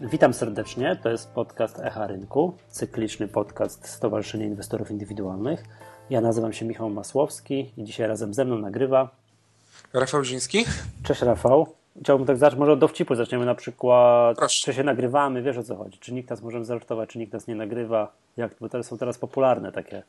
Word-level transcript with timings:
Witam 0.00 0.34
serdecznie. 0.34 0.96
To 1.02 1.10
jest 1.10 1.30
podcast 1.30 1.78
Echa 1.78 2.06
Rynku, 2.06 2.56
cykliczny 2.68 3.28
podcast 3.28 3.88
Stowarzyszenia 3.88 4.46
Inwestorów 4.46 4.90
Indywidualnych. 4.90 5.64
Ja 6.10 6.20
nazywam 6.20 6.52
się 6.52 6.64
Michał 6.64 6.90
Masłowski 6.90 7.72
i 7.76 7.84
dzisiaj 7.84 8.08
razem 8.08 8.34
ze 8.34 8.44
mną 8.44 8.58
nagrywa 8.58 9.10
Rafał 9.92 10.24
Ziński. 10.24 10.64
Cześć 11.02 11.22
Rafał. 11.22 11.66
Chciałbym 12.02 12.26
tak 12.26 12.36
zacząć, 12.36 12.58
może 12.58 12.72
od 12.72 12.78
dowcipu 12.78 13.14
zaczniemy 13.14 13.46
na 13.46 13.54
przykład, 13.54 14.36
Proszę. 14.36 14.64
czy 14.64 14.74
się 14.74 14.84
nagrywamy, 14.84 15.42
wiesz 15.42 15.56
o 15.58 15.62
co 15.62 15.76
chodzi, 15.76 15.98
czy 15.98 16.14
nikt 16.14 16.30
nas 16.30 16.42
możemy 16.42 16.64
zażartować, 16.64 17.08
czy 17.08 17.18
nikt 17.18 17.32
nas 17.32 17.46
nie 17.46 17.54
nagrywa, 17.54 18.12
jak, 18.36 18.54
bo 18.60 18.68
to 18.68 18.82
są 18.82 18.98
teraz 18.98 19.18
popularne 19.18 19.72
takie. 19.72 20.02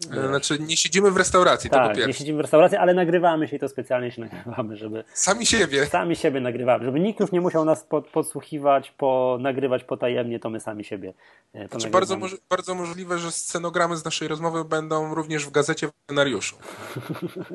Znaczy, 0.00 0.58
nie 0.58 0.76
siedzimy 0.76 1.10
w 1.10 1.16
restauracji, 1.16 1.70
Tak, 1.70 2.06
nie 2.06 2.12
siedzimy 2.12 2.38
w 2.38 2.40
restauracji, 2.40 2.78
ale 2.78 2.94
nagrywamy 2.94 3.48
się 3.48 3.56
i 3.56 3.58
to 3.58 3.68
specjalnie 3.68 4.10
się 4.10 4.20
nagrywamy, 4.22 4.76
żeby 4.76 5.04
Sami 5.12 5.46
siebie. 5.46 5.86
sami 5.86 6.16
siebie 6.16 6.40
nagrywamy, 6.40 6.84
żeby 6.84 7.00
nikt 7.00 7.20
już 7.20 7.32
nie 7.32 7.40
musiał 7.40 7.64
nas 7.64 7.84
pod, 7.84 8.08
podsłuchiwać, 8.08 8.90
po, 8.90 9.38
nagrywać 9.40 9.84
potajemnie, 9.84 10.40
to 10.40 10.50
my 10.50 10.60
sami 10.60 10.84
siebie 10.84 11.12
e, 11.54 11.68
Znaczy, 11.68 11.90
bardzo, 11.90 12.16
moż- 12.16 12.36
bardzo 12.50 12.74
możliwe, 12.74 13.18
że 13.18 13.30
scenogramy 13.32 13.96
z 13.96 14.04
naszej 14.04 14.28
rozmowy 14.28 14.64
będą 14.64 15.14
również 15.14 15.46
w 15.46 15.50
gazecie 15.50 15.88
w 15.88 15.90
scenariuszu. 16.04 16.56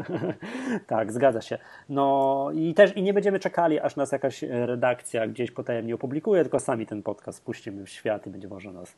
tak, 0.88 1.12
zgadza 1.12 1.42
się. 1.42 1.58
No 1.90 2.48
i 2.56 2.74
też 2.74 2.98
i 2.98 3.02
nie 3.04 3.14
będziemy 3.14 3.40
czekali, 3.40 3.80
aż 3.80 3.96
nas 3.96 4.12
jakaś 4.12 4.44
e, 4.44 4.66
redakcja 4.66 5.28
gdzieś 5.28 5.52
potajemnie 5.52 5.96
opublikuje, 5.96 6.42
tylko 6.42 6.60
sami 6.60 6.86
ten 6.86 7.04
podcast 7.04 7.44
puścimy 7.44 7.86
w 7.86 7.90
świat 7.90 8.28
i 8.28 8.30
będzie 8.30 8.48
można 8.48 8.72
nas, 8.72 8.94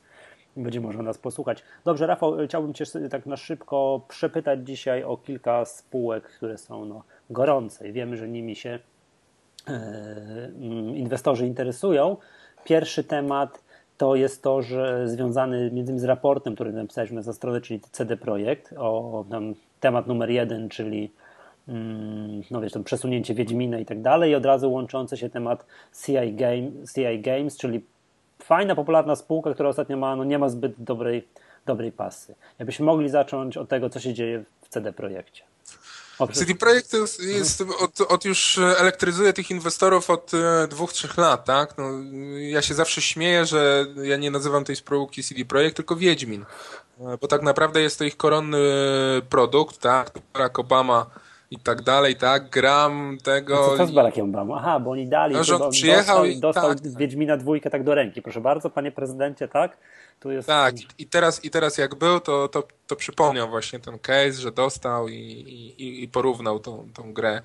będzie 0.57 0.81
można 0.81 1.03
nas 1.03 1.17
posłuchać. 1.17 1.63
Dobrze, 1.85 2.07
Rafał, 2.07 2.41
e, 2.41 2.47
chciałbym 2.47 2.73
Cię 2.73 2.85
tak 3.09 3.25
na 3.25 3.37
szybko 3.37 4.01
przepytać 4.07 4.59
dzisiaj 4.67 5.03
o 5.03 5.17
kilka 5.17 5.65
spółek, 5.65 6.23
które 6.23 6.57
są 6.57 6.85
no, 6.85 7.03
gorące 7.29 7.89
i 7.89 7.93
wiemy, 7.93 8.17
że 8.17 8.27
nimi 8.27 8.55
się 8.55 8.79
e, 9.67 9.71
mm, 9.71 10.95
inwestorzy 10.95 11.47
interesują. 11.47 12.17
Pierwszy 12.63 13.03
temat 13.03 13.63
to 13.97 14.15
jest 14.15 14.43
to, 14.43 14.61
że 14.61 15.09
związany 15.09 15.57
między 15.57 15.79
innymi 15.79 15.99
z 15.99 16.03
raportem, 16.03 16.55
który 16.55 16.73
napisaliśmy 16.73 17.21
na 17.21 17.33
stronę, 17.33 17.61
czyli 17.61 17.79
CD 17.79 18.17
Projekt, 18.17 18.73
o 18.77 19.25
tam, 19.29 19.53
temat 19.79 20.07
numer 20.07 20.29
jeden, 20.29 20.69
czyli 20.69 21.11
mm, 21.67 22.41
no 22.51 22.61
wiesz, 22.61 22.71
tam 22.71 22.83
przesunięcie 22.83 23.33
Wiedźmina 23.33 23.79
i 23.79 23.85
tak 23.85 24.01
dalej 24.01 24.31
i 24.31 24.35
od 24.35 24.45
razu 24.45 24.71
łączący 24.71 25.17
się 25.17 25.29
temat 25.29 25.65
CI, 26.05 26.33
Game, 26.33 26.71
CI 26.93 27.21
Games, 27.21 27.57
czyli 27.57 27.85
fajna, 28.43 28.75
popularna 28.75 29.15
spółka, 29.15 29.53
która 29.53 29.69
ostatnio 29.69 29.97
ma, 29.97 30.15
no 30.15 30.23
nie 30.23 30.39
ma 30.39 30.49
zbyt 30.49 30.73
dobrej, 30.77 31.27
dobrej 31.65 31.91
pasy. 31.91 32.35
Jakbyśmy 32.59 32.85
mogli 32.85 33.09
zacząć 33.09 33.57
od 33.57 33.69
tego, 33.69 33.89
co 33.89 33.99
się 33.99 34.13
dzieje 34.13 34.43
w 34.61 34.69
CD 34.69 34.93
Projekcie. 34.93 35.43
CD 36.33 36.55
Projekt 36.55 36.93
jest, 36.93 37.23
jest 37.23 37.63
od, 37.79 38.01
od 38.01 38.25
już 38.25 38.57
elektryzuje 38.57 39.33
tych 39.33 39.51
inwestorów 39.51 40.09
od 40.09 40.31
e, 40.33 40.67
dwóch, 40.67 40.93
trzech 40.93 41.17
lat, 41.17 41.45
tak? 41.45 41.77
No, 41.77 41.83
ja 42.37 42.61
się 42.61 42.73
zawsze 42.73 43.01
śmieję, 43.01 43.45
że 43.45 43.85
ja 44.03 44.17
nie 44.17 44.31
nazywam 44.31 44.65
tej 44.65 44.75
spółki 44.75 45.23
CD 45.23 45.45
Projekt, 45.45 45.75
tylko 45.75 45.95
Wiedźmin. 45.95 46.45
E, 46.99 47.17
Bo 47.21 47.27
tak 47.27 47.41
naprawdę 47.41 47.81
jest 47.81 47.99
to 47.99 48.03
ich 48.03 48.17
koronny 48.17 48.57
produkt, 49.29 49.77
tak? 49.77 50.11
Barack 50.33 50.59
Obama 50.59 51.05
i 51.53 51.57
tak 51.63 51.81
dalej, 51.81 52.15
tak? 52.15 52.49
Gram 52.49 53.17
tego. 53.23 53.55
Co, 53.65 53.77
co 53.77 53.87
z 53.87 53.91
Barackiem 53.91 54.29
Obama? 54.29 54.55
Aha, 54.57 54.79
bo 54.79 54.91
oni 54.91 55.07
dali. 55.07 55.35
No, 55.35 55.69
przyjechał 55.69 56.03
dostał, 56.05 56.25
i- 56.25 56.39
dostał 56.39 56.69
tak, 56.69 56.87
z. 56.87 56.95
Wiedźmina 56.97 57.37
dwójkę 57.37 57.69
tak 57.69 57.83
do 57.83 57.95
ręki. 57.95 58.21
Proszę 58.21 58.41
bardzo, 58.41 58.69
panie 58.69 58.91
prezydencie, 58.91 59.47
tak? 59.47 59.77
Tu 60.19 60.31
jest. 60.31 60.47
Tak, 60.47 60.75
i- 60.99 61.05
teraz, 61.07 61.45
i 61.45 61.49
teraz 61.49 61.77
jak 61.77 61.95
był, 61.95 62.19
to, 62.19 62.47
to, 62.47 62.63
to 62.87 62.95
przypomniał 62.95 63.49
właśnie 63.49 63.79
ten 63.79 63.99
case, 63.99 64.31
że 64.33 64.51
dostał 64.51 65.07
i, 65.07 65.13
i, 65.77 66.03
i 66.03 66.07
porównał 66.07 66.59
tą, 66.59 66.87
tą 66.93 67.13
grę 67.13 67.41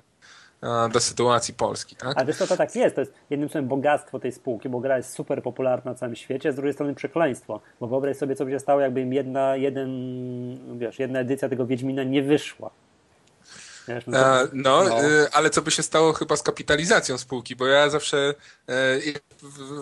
do 0.93 0.99
sytuacji 0.99 1.53
Polski, 1.53 1.95
tak? 1.95 2.17
Ale 2.17 2.25
wiesz 2.25 2.37
co, 2.37 2.47
to 2.47 2.57
tak 2.57 2.75
jest. 2.75 2.95
To 2.95 3.01
jest 3.01 3.13
jednym 3.29 3.49
słowem 3.49 3.67
bogactwo 3.67 4.19
tej 4.19 4.31
spółki, 4.31 4.69
bo 4.69 4.79
gra 4.79 4.97
jest 4.97 5.13
super 5.13 5.43
popularna 5.43 5.91
na 5.91 5.97
całym 5.97 6.15
świecie, 6.15 6.49
a 6.49 6.51
z 6.51 6.55
drugiej 6.55 6.73
strony 6.73 6.95
przekleństwo. 6.95 7.61
Bo 7.79 7.87
wyobraź 7.87 8.17
sobie, 8.17 8.35
co 8.35 8.45
by 8.45 8.51
się 8.51 8.59
stało, 8.59 8.81
jakby 8.81 9.01
im 9.01 9.13
jedna, 9.13 9.55
jeden, 9.55 9.89
wiesz, 10.79 10.99
jedna 10.99 11.19
edycja 11.19 11.49
tego 11.49 11.65
Wiedźmina 11.65 12.03
nie 12.03 12.23
wyszła. 12.23 12.69
Wiesz, 13.89 14.03
no 14.07 14.13
to- 14.19 14.41
E, 14.41 14.47
no, 14.53 14.83
no. 14.83 15.01
e, 15.01 15.27
ale 15.31 15.49
co 15.49 15.61
by 15.61 15.71
się 15.71 15.83
stało 15.83 16.13
chyba 16.13 16.35
z 16.35 16.43
kapitalizacją 16.43 17.17
spółki, 17.17 17.55
bo 17.55 17.67
ja 17.67 17.89
zawsze 17.89 18.33
e, 18.69 18.73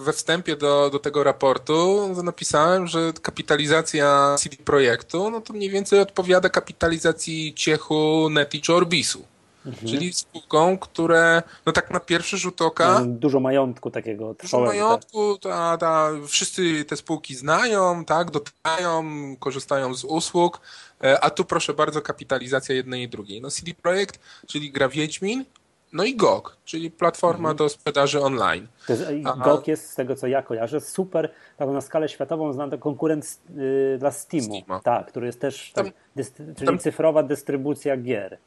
we 0.03 0.13
wstępie 0.13 0.55
do, 0.55 0.89
do 0.89 0.99
tego 0.99 1.23
raportu 1.23 2.09
napisałem, 2.23 2.87
że 2.87 3.13
kapitalizacja 3.21 4.35
CD 4.39 4.57
Projektu, 4.65 5.29
no 5.31 5.41
to 5.41 5.53
mniej 5.53 5.69
więcej 5.69 5.99
odpowiada 5.99 6.49
kapitalizacji 6.49 7.53
Ciechu, 7.53 8.29
Neti 8.29 8.61
czy 8.61 8.73
Orbisu. 8.73 9.25
Mhm. 9.67 9.87
Czyli 9.87 10.13
spółką, 10.13 10.77
które 10.77 11.43
no 11.65 11.71
tak 11.71 11.91
na 11.91 11.99
pierwszy 11.99 12.37
rzut 12.37 12.61
oka 12.61 12.93
Mają 12.93 13.13
dużo 13.13 13.39
majątku 13.39 13.91
takiego 13.91 14.25
Dużo 14.33 14.35
trwałego. 14.57 14.85
majątku, 14.87 15.37
ta, 15.37 15.77
ta, 15.77 16.09
wszyscy 16.27 16.85
te 16.85 16.95
spółki 16.97 17.35
znają, 17.35 18.05
tak, 18.05 18.31
dotykają, 18.31 19.03
korzystają 19.39 19.93
z 19.93 20.03
usług, 20.03 20.61
e, 21.03 21.19
a 21.23 21.29
tu 21.29 21.45
proszę 21.45 21.73
bardzo 21.73 22.01
kapitalizacja 22.01 22.75
jednej 22.75 23.01
i 23.03 23.09
drugiej. 23.09 23.41
No 23.41 23.49
CD 23.51 23.73
Projekt, 23.73 24.19
czyli 24.47 24.71
gra 24.71 24.89
Wiedźmin, 24.89 25.45
no 25.93 26.03
i 26.03 26.15
GOG, 26.15 26.57
czyli 26.65 26.91
platforma 26.91 27.37
Mhm. 27.49 27.55
do 27.57 27.69
sprzedaży 27.69 28.21
online. 28.21 28.67
To 28.87 28.93
jest, 28.93 29.03
GOG 29.43 29.67
jest 29.67 29.89
z 29.89 29.95
tego, 29.95 30.15
co 30.15 30.27
ja 30.27 30.41
kojarzę, 30.41 30.81
super, 30.81 31.31
tak 31.57 31.69
na 31.69 31.81
skalę 31.81 32.09
światową 32.09 32.53
znany 32.53 32.77
konkurent 32.77 33.39
y, 33.57 33.97
dla 33.99 34.11
Steamu. 34.11 34.45
Steama. 34.45 34.79
Tak, 34.79 35.07
który 35.07 35.25
jest 35.27 35.41
też, 35.41 35.71
tak, 35.75 35.85
Tam- 35.85 35.93
dystry- 36.17 36.55
czyli 36.55 36.65
tam- 36.67 36.79
cyfrowa 36.79 37.23
dystrybucja 37.23 37.97
gier. 37.97 38.37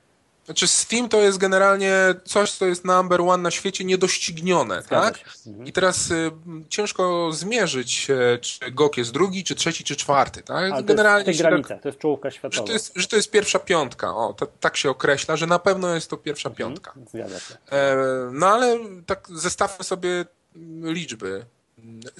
Znaczy 0.45 0.69
Steam 0.69 1.09
to 1.09 1.21
jest 1.21 1.39
generalnie 1.39 1.95
coś, 2.25 2.53
co 2.53 2.67
jest 2.67 2.85
number 2.85 3.21
one 3.21 3.43
na 3.43 3.51
świecie, 3.51 3.85
niedoścignione, 3.85 4.83
Zgadza 4.83 5.11
tak? 5.11 5.25
Mhm. 5.47 5.67
I 5.67 5.73
teraz 5.73 6.11
y, 6.11 6.31
ciężko 6.69 7.33
zmierzyć, 7.33 8.11
e, 8.11 8.39
czy 8.39 8.71
GOG 8.71 8.97
jest 8.97 9.13
drugi, 9.13 9.45
czy 9.45 9.55
trzeci, 9.55 9.85
czy 9.85 9.97
czwarty, 9.97 10.43
tak? 10.43 10.73
To 10.73 10.83
generalnie 10.83 11.31
jest 11.31 11.41
w 11.41 11.45
się 11.45 11.57
tych 11.57 11.67
tak- 11.67 11.83
to 11.83 11.89
jest 11.89 11.99
czołówka 11.99 12.31
że 12.31 12.37
światowa. 12.37 12.67
to, 12.67 12.73
jest, 12.73 12.93
że 12.97 13.07
to 13.07 13.17
jest 13.17 13.31
pierwsza 13.31 13.59
piątka. 13.59 14.17
O, 14.17 14.33
to, 14.33 14.47
tak 14.47 14.77
się 14.77 14.91
określa, 14.91 15.37
że 15.37 15.47
na 15.47 15.59
pewno 15.59 15.95
jest 15.95 16.11
to 16.11 16.17
pierwsza 16.17 16.51
piątka. 16.51 16.95
Zgadza 17.11 17.41
się. 17.41 17.55
E, 17.73 17.97
no 18.33 18.47
ale 18.47 18.79
tak 19.07 19.29
zestawmy 19.35 19.85
sobie 19.85 20.25
mm, 20.57 20.93
liczby. 20.95 21.45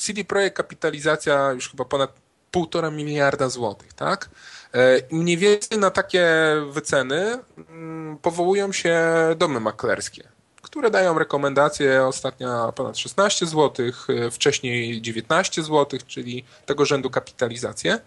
CD 0.01 0.25
Projekt 0.25 0.57
kapitalizacja 0.57 1.53
już 1.53 1.71
chyba 1.71 1.85
ponad 1.85 2.13
półtora 2.51 2.91
miliarda 2.91 3.49
złotych, 3.49 3.93
tak? 3.93 4.31
E, 4.75 5.01
mniej 5.11 5.37
więcej 5.37 5.79
na 5.79 5.91
takie 5.91 6.27
wyceny 6.71 7.39
mm, 7.69 8.19
powołują 8.19 8.73
się 8.73 9.01
domy 9.37 9.61
maklerskie, 9.61 10.29
które 10.63 10.91
dają 10.91 11.19
rekomendacje 11.19 12.07
ostatnio 12.07 12.73
ponad 12.73 12.99
16 12.99 13.47
zł, 13.47 13.87
wcześniej 14.31 15.03
19 15.03 15.63
zł, 15.63 16.01
czyli 16.07 16.45
tego 16.67 16.85
rzędu 16.85 17.11
kapitalizację. 17.11 17.99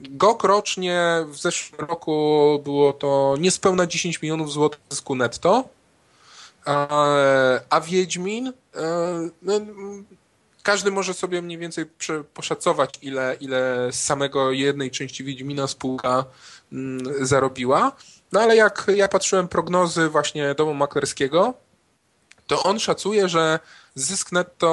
GOK 0.00 0.44
rocznie 0.44 1.24
w 1.26 1.36
zeszłym 1.36 1.80
roku 1.80 2.60
było 2.64 2.92
to 2.92 3.34
niespełna 3.40 3.86
10 3.86 4.22
milionów 4.22 4.52
złotych 4.52 4.80
zysku 4.90 5.14
netto, 5.14 5.68
a, 6.64 7.06
a 7.70 7.80
Wiedźmin, 7.80 8.48
e, 8.48 8.52
no, 9.42 9.60
każdy 10.70 10.90
może 10.90 11.14
sobie 11.14 11.42
mniej 11.42 11.58
więcej 11.58 11.84
poszacować, 12.34 12.94
ile, 13.02 13.36
ile 13.40 13.88
z 13.92 14.04
samego 14.04 14.52
jednej 14.52 14.90
części 14.90 15.24
Wiedźmina 15.24 15.66
spółka 15.66 16.24
mm, 16.72 17.26
zarobiła. 17.26 17.92
No 18.32 18.40
ale 18.40 18.56
jak 18.56 18.86
ja 18.96 19.08
patrzyłem 19.08 19.48
prognozy 19.48 20.08
właśnie 20.08 20.54
domu 20.54 20.74
maklerskiego, 20.74 21.54
to 22.46 22.62
on 22.62 22.80
szacuje, 22.80 23.28
że 23.28 23.58
zysk 23.94 24.32
netto 24.32 24.70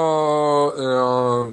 e, 0.78 1.52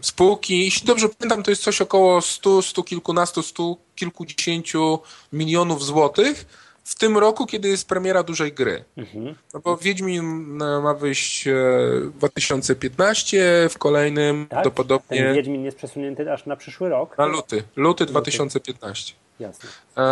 spółki, 0.00 0.64
jeśli 0.64 0.86
dobrze 0.86 1.08
pamiętam, 1.08 1.42
to 1.42 1.50
jest 1.50 1.62
coś 1.62 1.80
około 1.80 2.20
100, 2.20 2.62
100 2.62 2.82
kilkunastu, 2.82 3.42
100 3.42 3.76
kilkudziesięciu 3.94 4.98
milionów 5.32 5.84
złotych 5.84 6.46
w 6.86 6.94
tym 6.94 7.18
roku, 7.18 7.46
kiedy 7.46 7.68
jest 7.68 7.88
premiera 7.88 8.22
dużej 8.22 8.52
gry. 8.52 8.84
Mhm. 8.96 9.34
No 9.54 9.60
bo 9.60 9.76
Wiedźmin 9.76 10.62
e, 10.62 10.80
ma 10.80 10.94
wyjść 10.94 11.46
e, 11.48 11.52
w 12.00 12.12
2015, 12.18 13.68
w 13.70 13.78
kolejnym 13.78 14.40
Tak? 14.42 14.48
prawdopodobnie 14.50 15.18
Ten 15.24 15.34
Wiedźmin 15.34 15.64
jest 15.64 15.76
przesunięty 15.76 16.32
aż 16.32 16.46
na 16.46 16.56
przyszły 16.56 16.88
rok. 16.88 17.18
na 17.18 17.26
luty, 17.26 17.62
luty 17.76 18.06
2015. 18.06 19.14
Jasne. 19.40 19.68
E, 19.96 20.02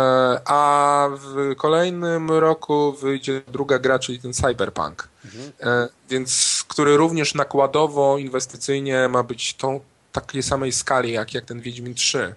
A 0.45 1.09
w 1.11 1.55
kolejnym 1.55 2.31
roku 2.31 2.91
wyjdzie 2.93 3.41
druga 3.47 3.79
gra, 3.79 3.99
czyli 3.99 4.19
ten 4.19 4.33
Cyberpunk. 4.33 5.07
E, 5.61 5.87
Więc 6.09 6.63
który 6.67 6.97
również 6.97 7.33
nakładowo, 7.35 8.17
inwestycyjnie 8.17 9.07
ma 9.09 9.23
być 9.23 9.53
tą 9.53 9.79
takiej 10.11 10.43
samej 10.43 10.71
skali 10.71 11.11
jak, 11.11 11.33
jak 11.33 11.45
ten 11.45 11.61
Wiedźmin 11.61 11.93
3. 11.95 12.35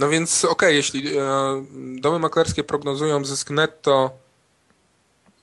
No 0.00 0.08
więc 0.08 0.44
okej, 0.44 0.76
jeśli 0.76 1.18
e, 1.18 1.22
domy 2.00 2.18
maklerskie 2.18 2.64
prognozują 2.64 3.24
zysk 3.24 3.50
netto, 3.50 4.10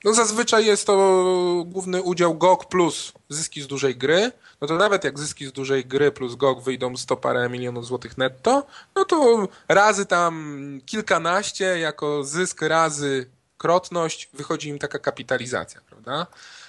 no 0.04 0.14
zazwyczaj 0.14 0.66
jest 0.66 0.86
to 0.86 0.94
główny 1.66 2.02
udział 2.02 2.34
GOG 2.34 2.68
plus 2.68 3.12
zyski 3.28 3.62
z 3.62 3.66
dużej 3.66 3.96
gry, 3.96 4.32
no 4.60 4.68
to 4.68 4.74
nawet 4.74 5.04
jak 5.04 5.18
zyski 5.18 5.46
z 5.46 5.52
dużej 5.52 5.84
gry 5.84 6.12
plus 6.12 6.34
GOG 6.34 6.62
wyjdą 6.62 6.96
100 6.96 7.16
parę 7.16 7.48
milionów 7.48 7.86
złotych 7.86 8.18
netto, 8.18 8.66
no 8.94 9.04
to 9.04 9.48
razy 9.68 10.06
tam 10.06 10.80
kilkanaście 10.86 11.78
jako 11.78 12.24
zysk 12.24 12.62
razy 12.62 13.30
krotność 13.58 14.30
wychodzi 14.34 14.68
im 14.68 14.78
taka 14.78 14.98
kapitalizacja, 14.98 15.80
prawda? 15.80 16.26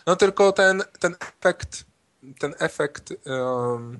No 0.07 0.15
tylko 0.15 0.51
ten, 0.51 0.83
ten 0.99 1.15
efekt, 1.19 1.85
ten 2.39 2.55
efekt 2.59 3.13
um, 3.25 3.99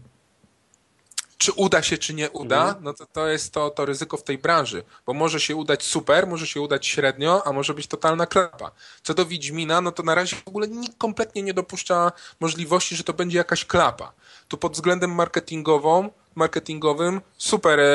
czy 1.40 1.52
uda 1.52 1.84
się, 1.84 1.98
czy 1.98 2.14
nie 2.14 2.30
uda, 2.30 2.62
mhm. 2.62 2.84
no 2.84 2.94
to, 2.94 3.06
to 3.06 3.28
jest 3.28 3.54
to, 3.54 3.70
to 3.70 3.86
ryzyko 3.86 4.18
w 4.18 4.24
tej 4.24 4.38
branży, 4.38 4.84
bo 5.06 5.14
może 5.14 5.40
się 5.40 5.56
udać 5.56 5.84
super, 5.84 6.28
może 6.28 6.48
się 6.48 6.62
udać 6.62 6.88
średnio, 6.88 7.48
a 7.48 7.54
może 7.54 7.74
być 7.74 7.88
totalna 7.88 8.26
klapa. 8.26 8.72
Co 9.04 9.14
do 9.14 9.26
Wiedźmina, 9.26 9.82
no 9.82 9.92
to 9.92 10.04
na 10.04 10.16
razie 10.16 10.36
w 10.36 10.48
ogóle 10.48 10.68
nikt 10.68 10.98
kompletnie 10.98 11.44
nie 11.44 11.54
dopuszcza 11.54 12.12
możliwości, 12.40 12.96
że 12.96 13.04
to 13.04 13.14
będzie 13.14 13.38
jakaś 13.38 13.66
klapa. 13.66 14.14
Tu 14.48 14.58
pod 14.58 14.74
względem 14.74 15.16
marketingową, 15.16 16.10
marketingowym 16.36 17.22
super, 17.38 17.80
e, 17.80 17.86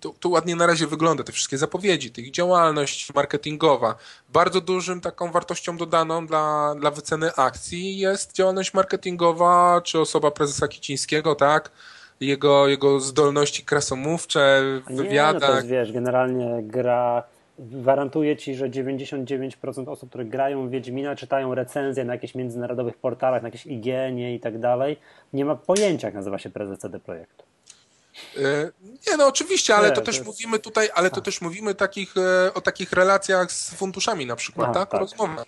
to, 0.00 0.14
to 0.20 0.28
ładnie 0.28 0.56
na 0.56 0.66
razie 0.66 0.86
wygląda, 0.86 1.24
te 1.24 1.32
wszystkie 1.32 1.58
zapowiedzi, 1.58 2.10
tych 2.10 2.30
działalność 2.30 3.14
marketingowa. 3.14 3.94
Bardzo 4.28 4.60
dużym 4.60 5.00
taką 5.00 5.32
wartością 5.32 5.76
dodaną 5.76 6.26
dla, 6.26 6.74
dla 6.74 6.90
wyceny 6.90 7.34
akcji 7.34 7.98
jest 7.98 8.32
działalność 8.32 8.74
marketingowa, 8.74 9.80
czy 9.84 10.00
osoba 10.00 10.30
prezesa 10.30 10.68
Kicińskiego, 10.68 11.34
tak, 11.34 11.70
jego, 12.20 12.68
jego 12.68 13.00
zdolności 13.00 13.64
krasomówcze 13.64 14.62
w 14.90 14.96
wywiadach. 14.96 15.42
Nie, 15.42 15.48
no 15.48 15.52
to 15.52 15.56
jest, 15.56 15.68
wiesz, 15.68 15.92
generalnie 15.92 16.62
gra 16.62 17.22
gwarantuję 17.58 18.36
ci, 18.36 18.54
że 18.54 18.70
99% 18.70 19.88
osób, 19.88 20.08
które 20.08 20.24
grają 20.24 20.68
w 20.68 20.70
Wiedźmina, 20.70 21.16
czytają 21.16 21.54
recenzje 21.54 22.04
na 22.04 22.12
jakichś 22.12 22.34
międzynarodowych 22.34 22.96
portalach, 22.96 23.42
na 23.42 23.48
jakieś 23.48 23.66
IGN 23.66 24.18
i 24.18 24.40
tak 24.40 24.58
dalej, 24.58 24.96
nie 25.32 25.44
ma 25.44 25.54
pojęcia, 25.54 26.08
jak 26.08 26.14
nazywa 26.14 26.38
się 26.38 26.50
prezes 26.50 26.78
CD 26.78 27.00
Projektu. 27.00 27.44
E, 28.36 28.70
nie, 28.82 29.16
no 29.18 29.26
oczywiście, 29.26 29.76
ale 29.76 29.92
to, 29.92 30.00
też 30.00 30.14
jest... 30.14 30.26
mówimy 30.26 30.58
tutaj, 30.58 30.88
ale 30.94 31.10
to 31.10 31.20
też 31.20 31.40
mówimy 31.40 31.74
takich, 31.74 32.14
e, 32.16 32.54
o 32.54 32.60
takich 32.60 32.92
relacjach 32.92 33.52
z 33.52 33.74
funduszami 33.74 34.26
na 34.26 34.36
przykład, 34.36 34.74
tak? 34.74 34.90
tak? 34.90 34.94
O 34.94 34.98
rozmowach. 34.98 35.46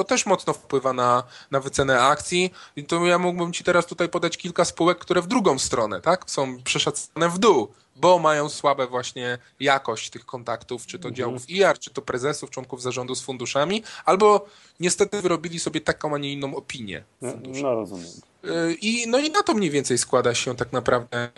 To 0.00 0.04
też 0.04 0.26
mocno 0.26 0.52
wpływa 0.52 0.92
na, 0.92 1.22
na 1.50 1.60
wycenę 1.60 2.02
akcji. 2.02 2.50
I 2.76 2.84
to 2.84 3.06
ja 3.06 3.18
mógłbym 3.18 3.52
Ci 3.52 3.64
teraz 3.64 3.86
tutaj 3.86 4.08
podać 4.08 4.36
kilka 4.36 4.64
spółek, 4.64 4.98
które 4.98 5.22
w 5.22 5.26
drugą 5.26 5.58
stronę, 5.58 6.00
tak? 6.00 6.30
Są 6.30 6.62
przeszacone 6.62 7.28
w 7.28 7.38
dół, 7.38 7.68
bo 7.96 8.18
mają 8.18 8.48
słabe 8.48 8.86
właśnie 8.86 9.38
jakość 9.60 10.10
tych 10.10 10.26
kontaktów, 10.26 10.86
czy 10.86 10.98
to 10.98 11.08
mhm. 11.08 11.14
działów 11.14 11.50
IR, 11.50 11.78
czy 11.78 11.90
to 11.90 12.02
prezesów, 12.02 12.50
członków 12.50 12.82
zarządu 12.82 13.14
z 13.14 13.22
funduszami, 13.22 13.82
albo 14.04 14.46
niestety 14.80 15.22
wyrobili 15.22 15.60
sobie 15.60 15.80
taką, 15.80 16.14
a 16.14 16.18
nie 16.18 16.32
inną 16.32 16.56
opinię. 16.56 17.04
No, 17.20 17.32
no 17.62 17.74
rozumiem. 17.74 18.10
Y, 18.44 18.76
I, 18.80 19.06
no 19.08 19.18
i 19.18 19.30
na 19.30 19.42
to 19.42 19.54
mniej 19.54 19.70
więcej 19.70 19.98
składa 19.98 20.34
się 20.34 20.56
tak 20.56 20.72
naprawdę 20.72 21.18
e, 21.18 21.30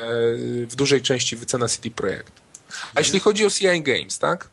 w 0.66 0.74
dużej 0.74 1.02
części 1.02 1.36
wycena 1.36 1.68
CD 1.68 1.90
Projekt. 1.90 2.32
A 2.94 3.00
jeśli 3.00 3.20
chodzi 3.20 3.46
o 3.46 3.50
CI 3.50 3.82
Games, 3.82 4.18
tak? 4.18 4.48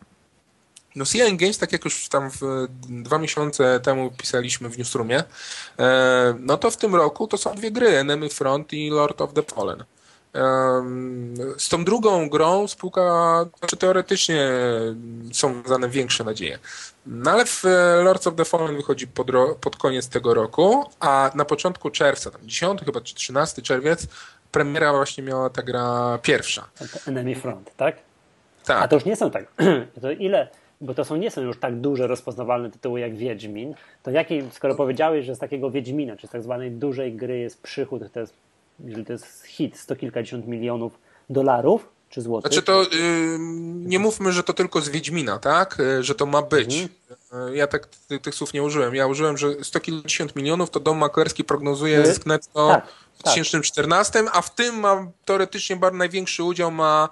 No 0.95 1.05
CI 1.05 1.37
Games, 1.37 1.57
tak 1.57 1.71
jak 1.71 1.85
już 1.85 2.09
tam 2.09 2.31
w, 2.31 2.67
dwa 2.89 3.17
miesiące 3.17 3.79
temu 3.79 4.11
pisaliśmy 4.11 4.69
w 4.69 4.77
Newsroomie, 4.77 5.23
e, 5.79 6.35
no 6.39 6.57
to 6.57 6.71
w 6.71 6.77
tym 6.77 6.95
roku 6.95 7.27
to 7.27 7.37
są 7.37 7.55
dwie 7.55 7.71
gry, 7.71 7.87
Enemy 7.87 8.29
Front 8.29 8.73
i 8.73 8.89
Lord 8.89 9.21
of 9.21 9.33
the 9.33 9.43
Fallen. 9.43 9.83
Z 11.57 11.69
tą 11.69 11.85
drugą 11.85 12.29
grą 12.29 12.67
spółka, 12.67 13.45
znaczy 13.59 13.77
teoretycznie 13.77 14.51
są 15.31 15.63
wiązane 15.63 15.89
większe 15.89 16.23
nadzieje. 16.23 16.59
No 17.05 17.31
ale 17.31 17.45
w 17.45 17.63
Lords 18.03 18.27
of 18.27 18.35
the 18.35 18.45
Fallen 18.45 18.75
wychodzi 18.75 19.07
pod, 19.07 19.27
pod 19.61 19.75
koniec 19.75 20.09
tego 20.09 20.33
roku, 20.33 20.85
a 20.99 21.31
na 21.35 21.45
początku 21.45 21.89
czerwca, 21.89 22.31
tam 22.31 22.41
10 22.43 22.81
chyba 22.85 23.01
czy 23.01 23.15
13 23.15 23.61
czerwiec, 23.61 24.07
premiera 24.51 24.93
właśnie 24.93 25.23
miała 25.23 25.49
ta 25.49 25.61
gra 25.61 26.19
pierwsza. 26.21 26.69
Enemy 27.07 27.35
Front, 27.35 27.75
tak? 27.77 27.95
Tak. 28.65 28.83
A 28.83 28.87
to 28.87 28.95
już 28.95 29.05
nie 29.05 29.15
są 29.15 29.31
tak. 29.31 29.45
To 30.01 30.11
ile 30.11 30.49
bo 30.81 30.93
to 30.93 31.05
są, 31.05 31.15
nie 31.15 31.31
są 31.31 31.41
już 31.41 31.59
tak 31.59 31.81
duże, 31.81 32.07
rozpoznawalne 32.07 32.71
tytuły 32.71 32.99
jak 32.99 33.15
Wiedźmin, 33.15 33.75
to 34.03 34.11
jaki, 34.11 34.41
skoro 34.51 34.75
powiedziałeś, 34.75 35.25
że 35.25 35.35
z 35.35 35.39
takiego 35.39 35.71
Wiedźmina, 35.71 36.15
czy 36.17 36.27
z 36.27 36.29
tak 36.29 36.43
zwanej 36.43 36.71
dużej 36.71 37.13
gry 37.13 37.39
jest 37.39 37.61
przychód, 37.61 38.01
to 38.13 38.19
jest, 38.19 38.33
to 39.05 39.13
jest 39.13 39.45
hit, 39.45 39.77
sto 39.77 39.95
kilkadziesiąt 39.95 40.47
milionów 40.47 40.99
dolarów, 41.29 41.89
czy 42.09 42.21
złotych? 42.21 42.51
Znaczy 42.51 42.65
to 42.65 42.81
yy, 42.81 43.37
nie 43.79 43.99
mówmy, 43.99 44.31
że 44.31 44.43
to 44.43 44.53
tylko 44.53 44.81
z 44.81 44.89
Wiedźmina, 44.89 45.39
tak? 45.39 45.77
Yy, 45.79 46.03
że 46.03 46.15
to 46.15 46.25
ma 46.25 46.41
być. 46.41 46.81
Mhm. 46.81 47.49
Yy, 47.49 47.57
ja 47.57 47.67
tak 47.67 47.87
ty, 48.07 48.19
tych 48.19 48.35
słów 48.35 48.53
nie 48.53 48.63
użyłem. 48.63 48.95
Ja 48.95 49.07
użyłem, 49.07 49.37
że 49.37 49.63
150 49.63 50.35
milionów 50.35 50.69
to 50.69 50.79
dom 50.79 50.97
maklerski 50.97 51.43
prognozuje 51.43 52.05
zysk 52.05 52.25
netto 52.25 52.67
tak, 52.67 52.87
w 53.13 53.19
2014, 53.19 54.23
tak. 54.23 54.37
a 54.37 54.41
w 54.41 54.55
tym 54.55 54.79
ma 54.79 55.07
teoretycznie 55.25 55.75
bardzo 55.75 55.97
największy 55.97 56.43
udział 56.43 56.71
ma 56.71 57.09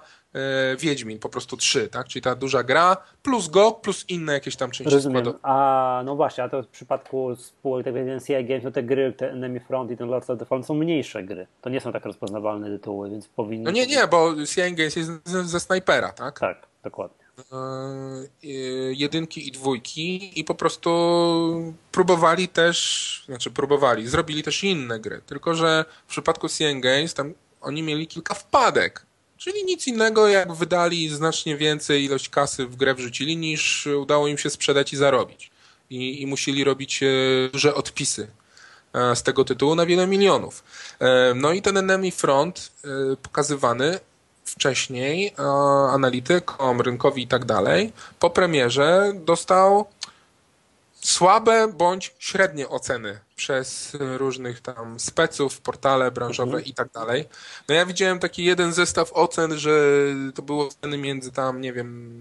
Wiedźmin, 0.78 1.18
po 1.18 1.28
prostu 1.28 1.56
trzy, 1.56 1.88
tak? 1.88 2.08
Czyli 2.08 2.22
ta 2.22 2.34
duża 2.34 2.62
gra, 2.62 2.96
plus 3.22 3.48
go, 3.48 3.72
plus 3.72 4.04
inne 4.08 4.32
jakieś 4.32 4.56
tam 4.56 4.70
części 4.70 4.94
Rozumiem. 4.94 5.22
Składu. 5.24 5.38
A 5.42 6.02
no 6.04 6.16
właśnie, 6.16 6.44
a 6.44 6.48
to 6.48 6.62
w 6.62 6.66
przypadku 6.66 7.36
spółek 7.36 7.84
tak 7.84 7.94
jak 7.94 8.24
CI 8.24 8.44
Games, 8.44 8.64
no 8.64 8.70
te 8.70 8.82
gry, 8.82 9.12
te 9.12 9.30
Enemy 9.30 9.60
Front 9.60 9.90
i 9.90 9.96
ten 9.96 10.08
Lords 10.08 10.30
of 10.30 10.38
the 10.38 10.44
Fallen 10.44 10.64
są 10.64 10.74
mniejsze 10.74 11.22
gry. 11.22 11.46
To 11.60 11.70
nie 11.70 11.80
są 11.80 11.92
tak 11.92 12.04
rozpoznawalne 12.04 12.78
tytuły, 12.78 13.10
więc 13.10 13.28
powinny... 13.28 13.64
No 13.64 13.70
nie, 13.70 13.86
nie, 13.86 14.06
bo 14.06 14.34
CI 14.46 14.74
Games 14.74 14.96
jest 14.96 15.28
ze 15.28 15.60
snajpera, 15.60 16.12
tak? 16.12 16.40
Tak, 16.40 16.66
dokładnie. 16.82 17.28
E, 17.38 18.44
jedynki 18.92 19.48
i 19.48 19.52
dwójki 19.52 20.40
i 20.40 20.44
po 20.44 20.54
prostu 20.54 21.74
próbowali 21.92 22.48
też, 22.48 23.24
znaczy 23.26 23.50
próbowali, 23.50 24.08
zrobili 24.08 24.42
też 24.42 24.64
inne 24.64 25.00
gry, 25.00 25.20
tylko 25.26 25.54
że 25.54 25.84
w 26.06 26.10
przypadku 26.10 26.48
CN 26.48 26.80
Games 26.80 27.14
tam 27.14 27.34
oni 27.60 27.82
mieli 27.82 28.06
kilka 28.06 28.34
wpadek 28.34 29.06
Czyli 29.38 29.64
nic 29.64 29.86
innego, 29.86 30.28
jak 30.28 30.52
wydali 30.52 31.08
znacznie 31.08 31.56
więcej 31.56 32.04
ilość 32.04 32.28
kasy 32.28 32.66
w 32.66 32.76
grę 32.76 32.94
wrzucili, 32.94 33.36
niż 33.36 33.86
udało 33.86 34.28
im 34.28 34.38
się 34.38 34.50
sprzedać 34.50 34.92
i 34.92 34.96
zarobić. 34.96 35.50
I, 35.90 36.22
i 36.22 36.26
musieli 36.26 36.64
robić 36.64 37.02
e, 37.02 37.06
duże 37.52 37.74
odpisy 37.74 38.28
e, 38.92 39.16
z 39.16 39.22
tego 39.22 39.44
tytułu 39.44 39.74
na 39.74 39.86
wiele 39.86 40.06
milionów. 40.06 40.64
E, 41.00 41.34
no 41.34 41.52
i 41.52 41.62
ten 41.62 41.76
Enemy 41.76 42.10
Front 42.10 42.72
pokazywany 43.22 44.00
wcześniej 44.44 45.34
analitykom, 45.90 46.80
rynkowi 46.80 47.22
i 47.22 47.26
tak 47.26 47.44
dalej, 47.44 47.92
po 48.18 48.30
premierze 48.30 49.12
dostał 49.14 49.86
słabe 51.00 51.68
bądź 51.68 52.14
średnie 52.18 52.68
oceny 52.68 53.20
przez 53.36 53.96
różnych 54.00 54.60
tam 54.60 55.00
speców, 55.00 55.60
portale 55.60 56.10
branżowe 56.10 56.50
mhm. 56.50 56.64
i 56.64 56.74
tak 56.74 56.92
dalej. 56.92 57.24
No 57.68 57.74
ja 57.74 57.86
widziałem 57.86 58.18
taki 58.18 58.44
jeden 58.44 58.72
zestaw 58.72 59.12
ocen, 59.12 59.58
że 59.58 59.80
to 60.34 60.42
było 60.42 60.66
oceny 60.66 60.98
między 60.98 61.32
tam, 61.32 61.60
nie 61.60 61.72
wiem, 61.72 62.18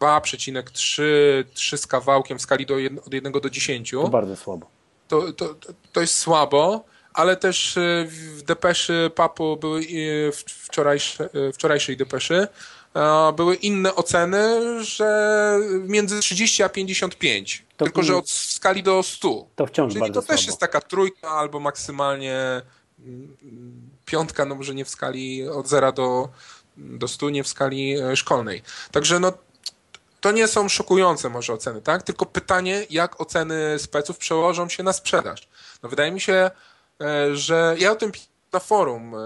2,3, 0.00 1.44
3 1.54 1.78
z 1.78 1.86
kawałkiem 1.86 2.38
w 2.38 2.42
skali 2.42 2.66
do 2.66 2.74
od 3.06 3.14
1 3.14 3.32
do 3.32 3.50
10. 3.50 3.90
To 3.90 4.08
bardzo 4.08 4.36
słabo. 4.36 4.66
To, 5.08 5.32
to, 5.32 5.54
to 5.92 6.00
jest 6.00 6.18
słabo, 6.18 6.84
ale 7.14 7.36
też 7.36 7.76
e, 7.76 8.04
w 8.08 8.42
depeszy 8.42 9.10
papu 9.14 9.56
były 9.56 9.80
e, 9.80 10.32
wczorajsze, 10.32 11.28
e, 11.48 11.52
wczorajszej 11.52 11.96
depeszy 11.96 12.48
były 13.36 13.54
inne 13.54 13.94
oceny, 13.94 14.60
że 14.84 15.58
między 15.82 16.20
30 16.20 16.62
a 16.62 16.68
55. 16.68 17.64
To 17.76 17.84
tylko, 17.84 18.02
że 18.02 18.16
od 18.16 18.30
skali 18.30 18.82
do 18.82 19.02
100. 19.02 19.46
To 19.56 19.66
wciąż 19.66 19.92
Czyli 19.92 20.00
bardzo 20.00 20.20
to 20.20 20.26
słabo. 20.26 20.36
też 20.36 20.46
jest 20.46 20.58
taka 20.58 20.80
trójka 20.80 21.28
albo 21.30 21.60
maksymalnie 21.60 22.62
mm, 22.98 23.36
piątka, 24.04 24.44
no 24.44 24.54
może 24.54 24.74
nie 24.74 24.84
w 24.84 24.88
skali 24.88 25.48
od 25.48 25.68
0 25.68 25.92
do, 25.92 26.28
do 26.76 27.08
100, 27.08 27.30
nie 27.30 27.44
w 27.44 27.48
skali 27.48 27.98
e, 27.98 28.16
szkolnej. 28.16 28.62
Także 28.92 29.20
no 29.20 29.32
to 30.20 30.32
nie 30.32 30.48
są 30.48 30.68
szokujące 30.68 31.28
może 31.28 31.52
oceny, 31.52 31.82
tak? 31.82 32.02
Tylko 32.02 32.26
pytanie, 32.26 32.86
jak 32.90 33.20
oceny 33.20 33.78
speców 33.78 34.18
przełożą 34.18 34.68
się 34.68 34.82
na 34.82 34.92
sprzedaż. 34.92 35.48
No 35.82 35.88
wydaje 35.88 36.12
mi 36.12 36.20
się, 36.20 36.50
e, 37.00 37.36
że 37.36 37.76
ja 37.78 37.92
o 37.92 37.96
tym 37.96 38.12
na 38.52 38.60
forum 38.60 39.14
e, 39.14 39.18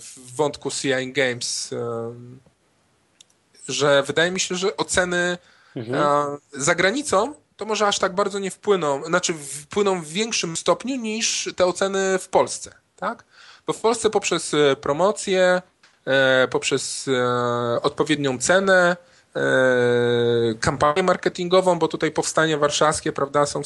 w 0.00 0.36
wątku 0.36 0.70
CI 0.70 1.12
Games 1.12 1.74
że 3.68 4.02
wydaje 4.02 4.30
mi 4.30 4.40
się, 4.40 4.54
że 4.54 4.76
oceny 4.76 5.38
mhm. 5.76 6.38
za 6.52 6.74
granicą 6.74 7.34
to 7.56 7.64
może 7.64 7.86
aż 7.86 7.98
tak 7.98 8.14
bardzo 8.14 8.38
nie 8.38 8.50
wpłyną, 8.50 9.04
znaczy 9.04 9.34
wpłyną 9.34 10.00
w 10.02 10.08
większym 10.08 10.56
stopniu 10.56 10.96
niż 10.96 11.52
te 11.56 11.66
oceny 11.66 12.18
w 12.18 12.28
Polsce, 12.28 12.70
tak? 12.96 13.24
Bo 13.66 13.72
w 13.72 13.80
Polsce 13.80 14.10
poprzez 14.10 14.54
e, 14.54 14.76
promocję, 14.76 15.62
e, 16.06 16.48
poprzez 16.48 17.08
e, 17.08 17.82
odpowiednią 17.82 18.38
cenę, 18.38 18.96
kampanię 20.60 21.02
marketingową, 21.02 21.78
bo 21.78 21.88
tutaj 21.88 22.10
powstanie 22.12 22.58
warszawskie, 22.58 23.12
prawda, 23.12 23.46
są 23.46 23.62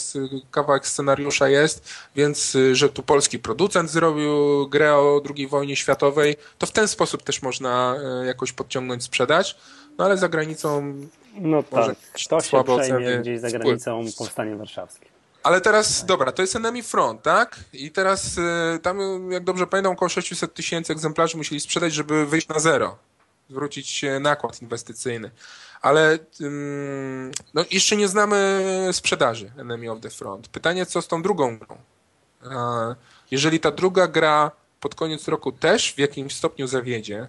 kawałek 0.50 0.86
scenariusza 0.86 1.48
jest, 1.48 1.88
więc 2.16 2.56
że 2.72 2.88
tu 2.88 3.02
polski 3.02 3.38
producent 3.38 3.90
zrobił 3.90 4.68
grę 4.68 4.94
o 4.94 5.22
II 5.36 5.46
wojnie 5.46 5.76
światowej, 5.76 6.36
to 6.58 6.66
w 6.66 6.70
ten 6.70 6.88
sposób 6.88 7.22
też 7.22 7.42
można 7.42 7.96
jakoś 8.26 8.52
podciągnąć 8.52 9.04
sprzedać. 9.04 9.56
No 10.00 10.06
ale 10.06 10.16
za 10.16 10.28
granicą 10.28 10.94
no 11.34 11.62
tak, 11.62 11.96
to 12.28 12.40
się 12.40 12.64
przejmie 12.64 13.18
gdzieś 13.18 13.40
za 13.40 13.50
granicą 13.50 14.04
powstanie 14.18 14.56
warszawskie. 14.56 15.06
Ale 15.42 15.60
teraz, 15.60 16.04
dobra, 16.04 16.32
to 16.32 16.42
jest 16.42 16.56
Enemy 16.56 16.82
Front, 16.82 17.22
tak? 17.22 17.60
I 17.72 17.90
teraz 17.90 18.38
y, 18.38 18.78
tam, 18.82 18.98
jak 19.30 19.44
dobrze 19.44 19.66
pamiętam, 19.66 19.92
około 19.92 20.08
600 20.08 20.54
tysięcy 20.54 20.92
egzemplarzy 20.92 21.36
musieli 21.36 21.60
sprzedać, 21.60 21.92
żeby 21.92 22.26
wyjść 22.26 22.48
na 22.48 22.58
zero. 22.58 22.96
zwrócić 23.50 24.04
nakład 24.20 24.62
inwestycyjny. 24.62 25.30
Ale 25.82 26.18
no, 27.54 27.64
jeszcze 27.70 27.96
nie 27.96 28.08
znamy 28.08 28.88
sprzedaży 28.92 29.50
Enemy 29.58 29.90
of 29.90 30.00
the 30.00 30.10
Front. 30.10 30.48
Pytanie, 30.48 30.86
co 30.86 31.02
z 31.02 31.08
tą 31.08 31.22
drugą 31.22 31.58
grą? 31.58 31.76
Jeżeli 33.30 33.60
ta 33.60 33.70
druga 33.70 34.06
gra 34.08 34.50
pod 34.80 34.94
koniec 34.94 35.28
roku 35.28 35.52
też 35.52 35.94
w 35.94 35.98
jakimś 35.98 36.34
stopniu 36.36 36.66
zawiedzie, 36.66 37.28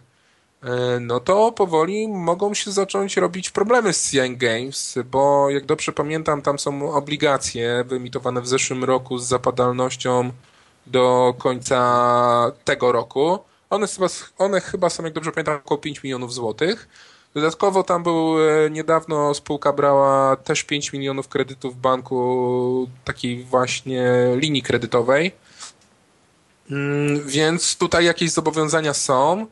no 1.01 1.20
to 1.20 1.51
powoli 1.51 2.08
mogą 2.08 2.53
się 2.53 2.72
zacząć 2.72 3.18
robić 3.18 3.50
problemy 3.50 3.94
z 3.94 4.12
Cyan 4.12 4.38
Games, 4.38 5.00
bo 5.06 5.50
jak 5.50 5.65
dobrze 5.65 5.91
pamiętam, 5.91 6.41
tam 6.41 6.60
są 6.60 6.94
obligacje 6.94 7.84
wyemitowane 7.88 8.41
w 8.41 8.48
zeszłym 8.48 8.84
roku 8.84 9.18
z 9.18 9.27
zapadalnością 9.27 10.32
do 10.88 11.34
końca 11.38 12.51
tego 12.65 12.91
roku. 12.91 13.39
One 13.70 13.88
chyba, 13.88 14.08
one 14.38 14.62
chyba 14.62 14.89
są, 14.89 15.03
jak 15.03 15.13
dobrze 15.13 15.32
pamiętam, 15.32 15.56
około 15.56 15.77
5 15.77 16.03
milionów 16.03 16.34
złotych. 16.34 16.88
Dodatkowo 17.34 17.84
tam 17.84 18.03
był 18.03 18.50
e, 18.50 18.70
niedawno 18.70 19.34
spółka 19.34 19.74
brała 19.74 20.36
też 20.36 20.63
5 20.63 20.94
milionów 20.94 21.27
kredytów 21.27 21.75
w 21.75 21.77
banku 21.77 22.88
takiej 23.06 23.44
właśnie 23.44 24.03
linii 24.36 24.62
kredytowej 24.62 25.32
Mm, 26.72 27.27
więc 27.27 27.77
tutaj 27.77 28.06
jakieś 28.06 28.32
zobowiązania 28.32 28.94
są. 28.94 29.48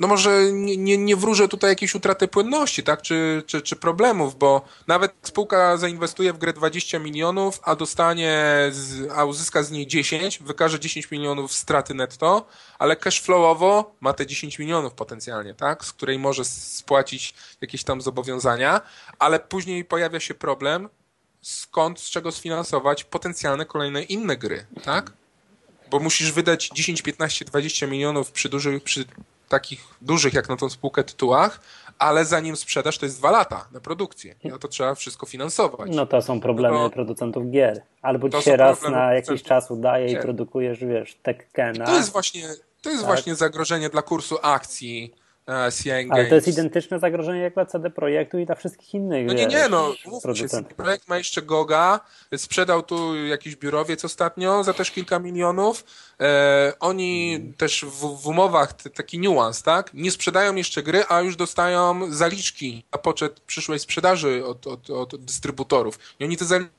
No 0.00 0.08
może 0.08 0.52
nie, 0.52 0.76
nie, 0.76 0.98
nie 0.98 1.16
wróżę 1.16 1.48
tutaj 1.48 1.70
jakiejś 1.70 1.94
utraty 1.94 2.28
płynności, 2.28 2.82
tak, 2.82 3.02
czy, 3.02 3.42
czy, 3.46 3.62
czy 3.62 3.76
problemów, 3.76 4.38
bo 4.38 4.62
nawet 4.86 5.12
spółka 5.22 5.76
zainwestuje 5.76 6.32
w 6.32 6.38
grę 6.38 6.52
20 6.52 6.98
milionów, 6.98 7.60
a 7.62 7.76
dostanie, 7.76 8.42
z, 8.70 9.10
a 9.16 9.24
uzyska 9.24 9.62
z 9.62 9.70
niej 9.70 9.86
10, 9.86 10.38
wykaże 10.38 10.80
10 10.80 11.10
milionów 11.10 11.52
straty 11.52 11.94
netto, 11.94 12.46
ale 12.78 12.96
cashflowowo 12.96 13.94
ma 14.00 14.12
te 14.12 14.26
10 14.26 14.58
milionów 14.58 14.92
potencjalnie, 14.92 15.54
tak, 15.54 15.84
z 15.84 15.92
której 15.92 16.18
może 16.18 16.44
spłacić 16.44 17.34
jakieś 17.60 17.84
tam 17.84 18.00
zobowiązania, 18.00 18.80
ale 19.18 19.40
później 19.40 19.84
pojawia 19.84 20.20
się 20.20 20.34
problem, 20.34 20.88
skąd, 21.42 22.00
z 22.00 22.10
czego 22.10 22.32
sfinansować 22.32 23.04
potencjalne 23.04 23.66
kolejne 23.66 24.02
inne 24.02 24.36
gry, 24.36 24.66
tak? 24.84 25.12
bo 25.92 25.98
musisz 25.98 26.32
wydać 26.32 26.70
10, 26.74 27.02
15, 27.02 27.44
20 27.44 27.86
milionów 27.86 28.32
przy 28.32 28.48
dużych, 28.48 28.82
przy 28.82 29.04
takich 29.48 29.84
dużych 30.00 30.34
jak 30.34 30.48
na 30.48 30.56
tą 30.56 30.70
spółkę 30.70 31.04
tytułach, 31.04 31.60
ale 31.98 32.24
zanim 32.24 32.56
sprzedasz 32.56 32.98
to 32.98 33.06
jest 33.06 33.18
dwa 33.18 33.30
lata 33.30 33.68
na 33.72 33.80
produkcję. 33.80 34.34
I 34.44 34.50
to 34.60 34.68
trzeba 34.68 34.94
wszystko 34.94 35.26
finansować. 35.26 35.90
No 35.94 36.06
to 36.06 36.22
są 36.22 36.40
problemy 36.40 36.78
no, 36.78 36.90
producentów 36.90 37.50
gier. 37.50 37.82
Albo 38.02 38.30
ci 38.30 38.42
się 38.42 38.56
raz 38.56 38.82
na 38.82 39.14
jakiś 39.14 39.42
czas 39.42 39.70
udaje 39.70 40.06
gier. 40.08 40.18
i 40.18 40.22
produkujesz, 40.22 40.84
wiesz, 40.84 41.16
Tekkena. 41.22 41.86
To 41.86 41.96
jest 41.96 42.12
właśnie, 42.12 42.48
to 42.82 42.90
jest 42.90 43.02
tak? 43.02 43.06
właśnie 43.06 43.34
zagrożenie 43.34 43.88
dla 43.88 44.02
kursu 44.02 44.38
akcji 44.42 45.14
Ale 46.10 46.26
to 46.26 46.34
jest 46.34 46.48
identyczne 46.48 46.98
zagrożenie 46.98 47.40
jak 47.40 47.54
dla 47.54 47.66
CD 47.66 47.90
Projektu 47.90 48.38
i 48.38 48.46
dla 48.46 48.54
wszystkich 48.54 48.94
innych. 48.94 49.26
No 49.26 49.32
nie, 49.32 49.46
nie, 49.46 49.68
no. 49.68 49.94
Się, 50.34 50.48
CD 50.48 50.74
Projekt 50.74 51.08
ma 51.08 51.18
jeszcze 51.18 51.42
Goga, 51.42 52.00
sprzedał 52.36 52.82
tu 52.82 53.26
jakiś 53.26 53.56
biurowiec 53.56 54.04
ostatnio 54.04 54.64
za 54.64 54.72
też 54.72 54.90
kilka 54.90 55.18
milionów. 55.18 55.84
E, 56.20 56.72
oni 56.80 57.32
hmm. 57.32 57.54
też 57.54 57.84
w, 57.84 58.22
w 58.22 58.26
umowach, 58.26 58.72
taki 58.72 59.18
niuans, 59.18 59.62
tak? 59.62 59.94
Nie 59.94 60.10
sprzedają 60.10 60.54
jeszcze 60.54 60.82
gry, 60.82 61.04
a 61.08 61.20
już 61.20 61.36
dostają 61.36 62.12
zaliczki 62.12 62.84
na 62.92 62.98
poczet 62.98 63.40
przyszłej 63.40 63.78
sprzedaży 63.78 64.46
od, 64.46 64.66
od, 64.66 64.90
od 64.90 65.24
dystrybutorów. 65.24 65.98
I 66.20 66.24
oni 66.24 66.36
te 66.36 66.44
zaliczki, 66.44 66.72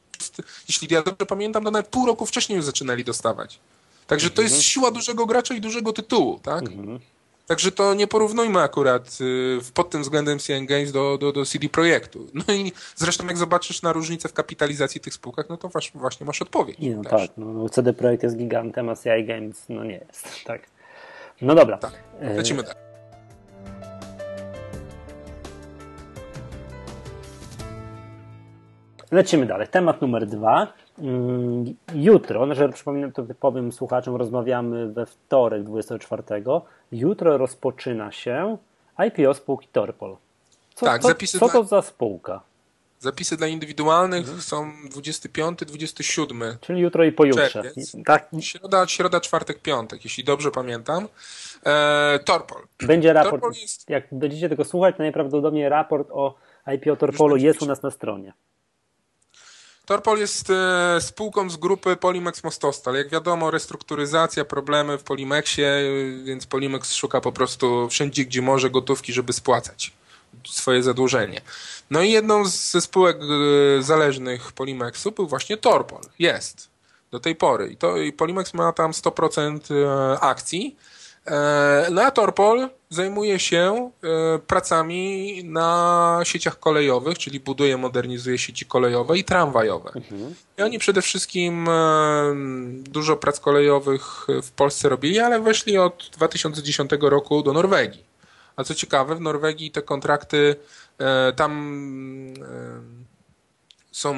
jeśli 0.68 0.88
ja 0.92 1.02
dobrze 1.02 1.26
pamiętam, 1.26 1.64
to 1.64 1.72
nawet 1.72 1.88
pół 1.88 2.06
roku 2.06 2.26
wcześniej 2.26 2.56
już 2.56 2.66
zaczynali 2.66 3.04
dostawać. 3.04 3.60
Także 4.08 4.30
to 4.30 4.42
jest 4.42 4.54
mhm. 4.54 4.64
siła 4.64 4.92
dużego 4.92 5.26
gracza 5.26 5.54
i 5.54 5.62
dużego 5.62 5.94
tytułu, 5.94 6.40
tak? 6.40 6.64
Mhm. 6.64 7.00
Także 7.48 7.72
to 7.72 7.94
nie 7.94 8.08
porównujmy 8.08 8.60
akurat 8.60 9.18
y, 9.22 9.74
pod 9.74 9.90
tym 9.90 10.02
względem 10.02 10.40
CN 10.40 10.66
Games 10.66 10.92
do, 10.92 11.18
do, 11.18 11.32
do 11.32 11.46
CD 11.46 11.70
Projektu. 11.70 12.28
No 12.34 12.54
i 12.54 12.72
zresztą 12.96 13.28
jak 13.28 13.38
zobaczysz 13.38 13.82
na 13.82 13.94
różnicę 13.94 14.30
w 14.30 14.34
kapitalizacji 14.34 15.02
tych 15.02 15.14
spółkach, 15.14 15.50
no 15.50 15.58
to 15.58 15.70
właśnie 15.94 16.26
masz 16.26 16.42
odpowiedź. 16.42 16.78
No 16.80 17.04
tak, 17.04 17.30
no, 17.38 17.46
no 17.46 17.70
CD 17.70 17.94
Projekt 17.94 18.24
jest 18.24 18.38
gigantem, 18.38 18.90
a 18.90 18.96
CI 18.96 19.26
Games 19.26 19.66
no 19.70 19.84
nie 19.84 20.06
jest. 20.08 20.28
Tak. 20.46 20.62
No 21.42 21.56
dobra. 21.56 21.78
Tak, 21.78 22.04
lecimy 22.22 22.64
dalej. 22.64 22.78
Lecimy 29.12 29.46
dalej. 29.46 29.68
Temat 29.68 30.02
numer 30.02 30.28
dwa. 30.28 30.74
Mm, 31.00 31.76
jutro, 31.96 32.46
no, 32.46 32.56
że 32.56 32.70
przypominam, 32.70 33.12
to 33.12 33.26
powiem 33.40 33.72
słuchaczom, 33.72 34.16
rozmawiamy 34.16 34.94
we 34.94 35.06
wtorek 35.06 35.64
24. 35.64 36.24
Jutro 36.92 37.38
rozpoczyna 37.38 38.12
się 38.12 38.58
IPO 39.08 39.34
spółki 39.34 39.68
Torpol. 39.72 40.18
Co, 40.76 40.86
tak, 40.86 41.02
co, 41.02 41.08
zapisy 41.08 41.40
co 41.40 41.50
to 41.50 41.64
za 41.64 41.82
spółka? 41.82 42.42
Zapisy 43.00 43.38
dla 43.38 43.48
indywidualnych 43.48 44.20
mhm. 44.20 44.42
są 44.42 44.72
25, 44.92 45.60
27. 45.60 46.58
Czyli 46.62 46.82
jutro 46.82 47.04
i 47.04 47.12
pojutrze. 47.12 47.64
Tak. 48.06 48.30
Środa, 48.42 48.88
środa, 48.88 49.22
czwartek, 49.22 49.60
piątek, 49.60 50.04
jeśli 50.04 50.24
dobrze 50.24 50.52
pamiętam. 50.52 51.08
E, 51.66 52.20
Torpol. 52.26 52.62
Będzie 52.88 53.14
raport. 53.14 53.32
Torpol 53.32 53.62
jest... 53.62 53.90
Jak 53.90 54.08
będziecie 54.12 54.50
tego 54.50 54.66
słuchać, 54.66 54.96
to 54.98 55.04
najprawdopodobniej 55.04 55.70
raport 55.70 56.10
o 56.12 56.36
IPO 56.76 56.96
Torpolu 56.96 57.38
jest 57.38 57.62
u 57.62 57.66
nas 57.66 57.84
na 57.84 57.92
stronie. 57.92 58.34
Torpol 59.86 60.20
jest 60.20 60.50
e, 60.50 61.02
spółką 61.02 61.50
z 61.50 61.58
grupy 61.58 61.96
Polimex 61.96 62.44
Mostostal. 62.44 62.96
Jak 62.96 63.10
wiadomo, 63.10 63.52
restrukturyzacja, 63.52 64.46
problemy 64.46 64.98
w 64.98 65.04
Polimexie, 65.04 65.68
e, 65.68 66.24
więc 66.24 66.46
Polimex 66.46 66.94
szuka 66.94 67.22
po 67.22 67.32
prostu 67.32 67.90
wszędzie, 67.90 68.26
gdzie 68.26 68.42
może 68.42 68.70
gotówki, 68.70 69.14
żeby 69.14 69.34
spłacać 69.34 69.92
swoje 70.48 70.84
zadłużenie. 70.84 71.42
No 71.90 72.02
i 72.02 72.12
jedną 72.12 72.46
ze 72.46 72.82
spółek 72.82 73.18
e, 73.18 73.84
zależnych 73.84 74.52
Polimexu 74.52 75.12
był 75.12 75.28
właśnie 75.28 75.58
Torpol. 75.58 76.02
Jest. 76.20 76.70
Do 77.12 77.20
tej 77.20 77.36
pory. 77.36 77.68
I, 77.68 77.78
to, 77.78 77.98
i 77.98 78.14
Polimex 78.14 78.54
ma 78.54 78.74
tam 78.74 78.92
100% 78.92 79.60
akcji. 80.22 80.76
No 81.92 82.02
a 82.02 82.12
Torpol 82.12 82.70
zajmuje 82.90 83.40
się 83.40 83.92
e, 84.04 84.40
pracami 84.40 85.42
na 85.44 86.20
sieciach 86.24 86.60
kolejowych, 86.60 87.18
czyli 87.18 87.40
buduje, 87.40 87.78
modernizuje 87.78 88.38
sieci 88.38 88.66
kolejowe 88.66 89.18
i 89.18 89.24
tramwajowe. 89.24 89.92
Mhm. 89.96 90.36
I 90.58 90.62
oni 90.62 90.80
przede 90.80 91.02
wszystkim 91.02 91.70
e, 91.70 92.36
dużo 92.84 93.18
prac 93.18 93.40
kolejowych 93.40 94.28
w 94.44 94.52
Polsce 94.52 94.90
robili, 94.90 95.20
ale 95.20 95.40
weszli 95.40 95.78
od 95.78 96.10
2010 96.14 96.92
roku 97.02 97.44
do 97.44 97.54
Norwegii. 97.54 98.04
A 98.56 98.64
co 98.64 98.76
ciekawe, 98.76 99.16
w 99.16 99.22
Norwegii 99.22 99.72
te 99.72 99.82
kontrakty 99.82 100.56
e, 101.00 101.34
tam 101.34 101.54
są 103.92 104.16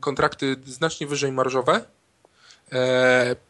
kontrakty 0.00 0.56
znacznie 0.66 1.06
wyżej 1.06 1.32
marżowe. 1.32 1.84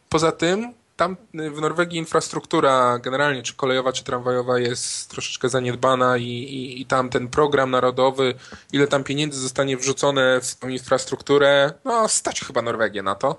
Poza 0.09 0.33
tym 0.33 0.73
tam 0.97 1.17
w 1.35 1.61
Norwegii 1.61 1.99
infrastruktura 1.99 2.99
generalnie, 2.99 3.43
czy 3.43 3.55
kolejowa, 3.55 3.93
czy 3.93 4.05
tramwajowa 4.05 4.59
jest 4.59 5.11
troszeczkę 5.11 5.49
zaniedbana 5.49 6.17
i, 6.17 6.25
i, 6.25 6.81
i, 6.81 6.87
tam 6.87 7.11
ten 7.11 7.29
program 7.29 7.71
narodowy, 7.71 8.35
ile 8.73 8.87
tam 8.87 9.05
pieniędzy 9.05 9.41
zostanie 9.41 9.77
wrzucone 9.77 10.41
w 10.41 10.55
tą 10.55 10.69
infrastrukturę, 10.69 11.73
no 11.85 12.09
stać 12.09 12.41
chyba 12.41 12.63
Norwegię 12.63 13.03
na 13.03 13.15
to. 13.15 13.39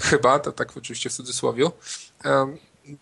Chyba, 0.00 0.38
to 0.38 0.52
tak 0.52 0.76
oczywiście 0.76 1.10
w 1.10 1.12
cudzysłowie. 1.12 1.64
Yy, 1.64 2.30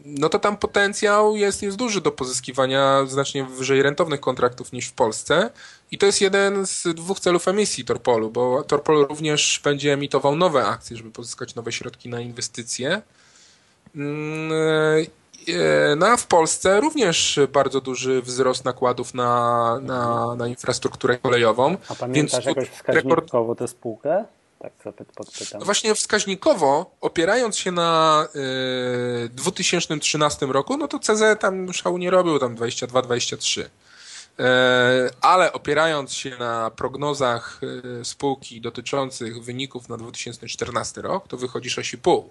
no 0.04 0.28
to 0.28 0.38
tam 0.38 0.56
potencjał 0.56 1.36
jest, 1.36 1.62
jest 1.62 1.76
duży 1.76 2.00
do 2.00 2.12
pozyskiwania 2.12 3.06
znacznie 3.06 3.44
wyżej 3.44 3.82
rentownych 3.82 4.20
kontraktów 4.20 4.72
niż 4.72 4.88
w 4.88 4.92
Polsce. 4.92 5.50
I 5.90 5.98
to 5.98 6.06
jest 6.06 6.20
jeden 6.20 6.66
z 6.66 6.82
dwóch 6.94 7.20
celów 7.20 7.48
emisji 7.48 7.84
Torpolu, 7.84 8.30
bo 8.30 8.62
Torpol 8.62 9.06
również 9.08 9.60
będzie 9.64 9.92
emitował 9.92 10.36
nowe 10.36 10.66
akcje, 10.66 10.96
żeby 10.96 11.10
pozyskać 11.10 11.54
nowe 11.54 11.72
środki 11.72 12.08
na 12.08 12.20
inwestycje. 12.20 13.02
Mm, 13.96 14.52
e, 15.48 15.96
no 15.96 16.06
a 16.06 16.16
w 16.16 16.26
Polsce 16.26 16.80
również 16.80 17.40
bardzo 17.52 17.80
duży 17.80 18.22
wzrost 18.22 18.64
nakładów 18.64 19.14
na, 19.14 19.80
na, 19.82 20.34
na 20.34 20.48
infrastrukturę 20.48 21.18
kolejową. 21.18 21.76
A 21.88 21.94
pamiętasz 21.94 22.44
Więc 22.44 22.46
jakoś 22.46 22.68
wskaźnikowo 22.68 23.14
rekord... 23.14 23.58
tę 23.58 23.68
spółkę? 23.68 24.24
Tak 24.58 24.72
podpytam. 25.14 25.58
No 25.60 25.64
właśnie 25.64 25.94
wskaźnikowo, 25.94 26.90
opierając 27.00 27.58
się 27.58 27.72
na 27.72 28.28
y, 29.24 29.28
2013 29.28 30.46
roku, 30.46 30.76
no 30.76 30.88
to 30.88 30.98
CZ 30.98 31.22
tam 31.40 31.72
szału 31.72 31.98
nie 31.98 32.10
robił, 32.10 32.38
tam 32.38 32.56
22-23. 32.56 33.60
Y, 33.60 33.70
ale 35.20 35.52
opierając 35.52 36.12
się 36.12 36.36
na 36.38 36.70
prognozach 36.70 37.60
y, 38.00 38.04
spółki 38.04 38.60
dotyczących 38.60 39.44
wyników 39.44 39.88
na 39.88 39.96
2014 39.96 41.02
rok, 41.02 41.28
to 41.28 41.36
wychodzi 41.36 41.70
6,5 41.70 42.22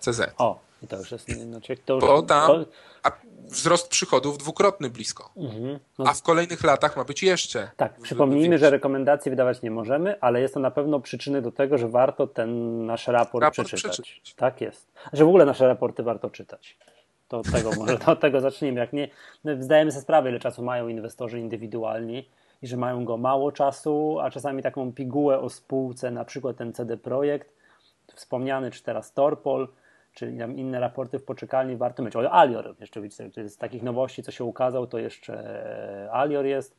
CZ. 0.00 0.20
O, 0.38 0.60
to 0.88 0.96
już 0.96 1.10
jest... 1.10 1.28
Znaczy 1.28 1.76
to 1.76 1.94
już, 1.94 2.04
Bo 2.04 2.22
tam, 2.22 2.64
a 3.02 3.12
wzrost 3.50 3.88
przychodów 3.88 4.38
dwukrotny 4.38 4.90
blisko. 4.90 5.30
Mhm. 5.36 5.78
No. 5.98 6.04
A 6.08 6.14
w 6.14 6.22
kolejnych 6.22 6.64
latach 6.64 6.96
ma 6.96 7.04
być 7.04 7.22
jeszcze. 7.22 7.70
Tak, 7.76 8.00
przypomnijmy, 8.00 8.58
że 8.58 8.70
rekomendacje 8.70 9.30
wydawać 9.30 9.62
nie 9.62 9.70
możemy, 9.70 10.20
ale 10.20 10.40
jest 10.40 10.54
to 10.54 10.60
na 10.60 10.70
pewno 10.70 11.00
przyczyny 11.00 11.42
do 11.42 11.52
tego, 11.52 11.78
że 11.78 11.88
warto 11.88 12.26
ten 12.26 12.86
nasz 12.86 13.06
raport, 13.06 13.42
raport 13.42 13.68
przeczytać. 13.68 14.00
przeczytać. 14.00 14.34
Tak 14.34 14.60
jest. 14.60 14.92
Że 15.12 15.24
w 15.24 15.28
ogóle 15.28 15.44
nasze 15.44 15.68
raporty 15.68 16.02
warto 16.02 16.30
czytać. 16.30 16.78
To 17.28 17.38
od 17.40 17.52
tego 17.52 17.70
może 17.78 17.98
od 18.06 18.20
tego 18.20 18.40
zacznijmy. 18.40 18.80
Jak 18.80 18.92
nie, 18.92 19.08
zdajemy 19.60 19.92
sobie 19.92 20.02
sprawę, 20.02 20.30
ile 20.30 20.38
czasu 20.38 20.62
mają 20.62 20.88
inwestorzy 20.88 21.40
indywidualni 21.40 22.28
i 22.62 22.66
że 22.66 22.76
mają 22.76 23.04
go 23.04 23.16
mało 23.16 23.52
czasu, 23.52 24.18
a 24.20 24.30
czasami 24.30 24.62
taką 24.62 24.92
pigułę 24.92 25.40
o 25.40 25.50
spółce, 25.50 26.10
na 26.10 26.24
przykład 26.24 26.56
ten 26.56 26.72
CD 26.72 26.96
Projekt, 26.96 27.52
wspomniany, 28.14 28.70
czy 28.70 28.82
teraz 28.82 29.12
Torpol, 29.12 29.68
czy 30.16 30.30
inne 30.56 30.80
raporty 30.80 31.18
w 31.18 31.24
poczekalni 31.24 31.76
warto 31.76 32.02
mieć. 32.02 32.16
O, 32.16 32.32
Alior 32.32 32.74
jeszcze 32.80 33.00
widzicie, 33.00 33.48
z 33.48 33.56
takich 33.56 33.82
nowości, 33.82 34.22
co 34.22 34.32
się 34.32 34.44
ukazał, 34.44 34.86
to 34.86 34.98
jeszcze 34.98 36.08
Alior 36.12 36.44
jest, 36.44 36.76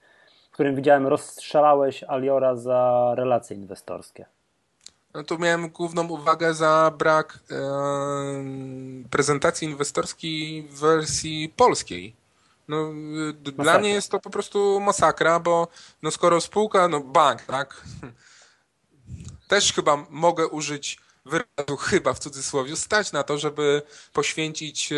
w 0.50 0.54
którym 0.54 0.76
widziałem, 0.76 1.08
rozstrzelałeś 1.08 2.04
Aliora 2.04 2.56
za 2.56 3.12
relacje 3.16 3.58
inwestorskie. 3.58 4.26
No 5.14 5.24
tu 5.24 5.40
miałem 5.40 5.70
główną 5.70 6.08
uwagę 6.08 6.54
za 6.54 6.92
brak 6.98 7.40
e, 7.52 7.56
prezentacji 9.10 9.68
inwestorskiej 9.68 10.64
w 10.64 10.80
wersji 10.80 11.54
polskiej. 11.56 12.16
No, 12.68 12.94
dla 13.58 13.80
mnie 13.80 13.90
jest 13.90 14.12
to 14.12 14.20
po 14.20 14.30
prostu 14.30 14.80
masakra, 14.80 15.40
bo 15.40 15.68
no 16.02 16.12
skoro 16.12 16.42
spółka, 16.42 16.88
no 16.88 17.00
bank, 17.00 17.42
tak? 17.42 17.82
Też 19.48 19.74
chyba 19.74 20.06
mogę 20.10 20.48
użyć 20.48 21.07
wyrazu 21.28 21.78
chyba 21.80 22.14
w 22.14 22.20
cudzysłowie 22.20 22.76
stać 22.76 23.12
na 23.12 23.24
to, 23.24 23.38
żeby 23.38 23.82
poświęcić 24.14 24.94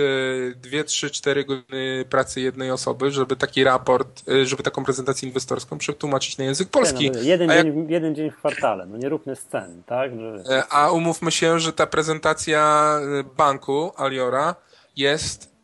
2, 0.56 0.84
3, 0.84 1.12
4 1.12 1.46
godziny 1.46 2.06
pracy 2.10 2.42
jednej 2.42 2.72
osoby, 2.72 3.12
żeby 3.12 3.36
taki 3.36 3.64
raport, 3.64 4.30
e, 4.30 4.46
żeby 4.46 4.64
taką 4.64 4.84
prezentację 4.86 5.28
inwestorską 5.28 5.78
przetłumaczyć 5.78 6.38
na 6.38 6.44
język 6.44 6.70
polski. 6.70 7.12
No, 7.12 7.22
jeden, 7.22 7.50
dzień, 7.50 7.80
jak... 7.82 7.90
jeden 7.90 8.16
dzień 8.16 8.32
w 8.32 8.36
kwartale, 8.38 8.86
no 8.86 8.98
nie 8.98 9.10
róbmy 9.10 9.36
scen, 9.36 9.84
tak? 9.86 10.12
Że... 10.20 10.44
E, 10.50 10.68
a 10.68 10.92
umówmy 10.92 11.32
się, 11.32 11.60
że 11.60 11.74
ta 11.74 11.88
prezentacja 11.88 12.94
e, 13.20 13.24
banku 13.24 13.92
Aliora 13.98 14.56
jest 14.96 15.59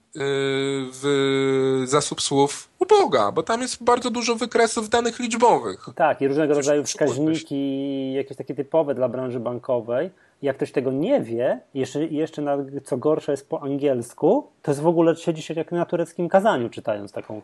w 0.92 1.84
zasób 1.86 2.22
słów 2.22 2.70
uboga, 2.80 3.32
bo 3.32 3.44
tam 3.44 3.62
jest 3.62 3.84
bardzo 3.84 4.10
dużo 4.10 4.36
wykresów 4.36 4.90
danych 4.90 5.20
liczbowych. 5.20 5.86
Tak, 5.96 6.22
i 6.22 6.28
różnego 6.28 6.54
rodzaju 6.54 6.84
wskaźniki, 6.84 8.14
jakieś 8.14 8.38
takie 8.38 8.56
typowe 8.56 8.96
dla 8.96 9.10
branży 9.10 9.40
bankowej 9.40 10.10
jak 10.42 10.56
ktoś 10.56 10.72
tego 10.72 10.92
nie 10.92 11.22
wie, 11.22 11.60
jeszcze, 11.74 12.06
jeszcze 12.06 12.42
na, 12.42 12.58
co 12.84 12.98
gorsze 12.98 13.32
jest 13.32 13.50
po 13.50 13.62
angielsku, 13.64 14.48
to 14.62 14.72
jest 14.72 14.82
w 14.82 14.88
ogóle 14.88 15.16
siedzi 15.16 15.42
się 15.42 15.54
jak 15.54 15.72
na 15.72 15.86
tureckim 15.86 16.30
kazaniu, 16.30 16.70
czytając 16.70 17.12
taką 17.12 17.42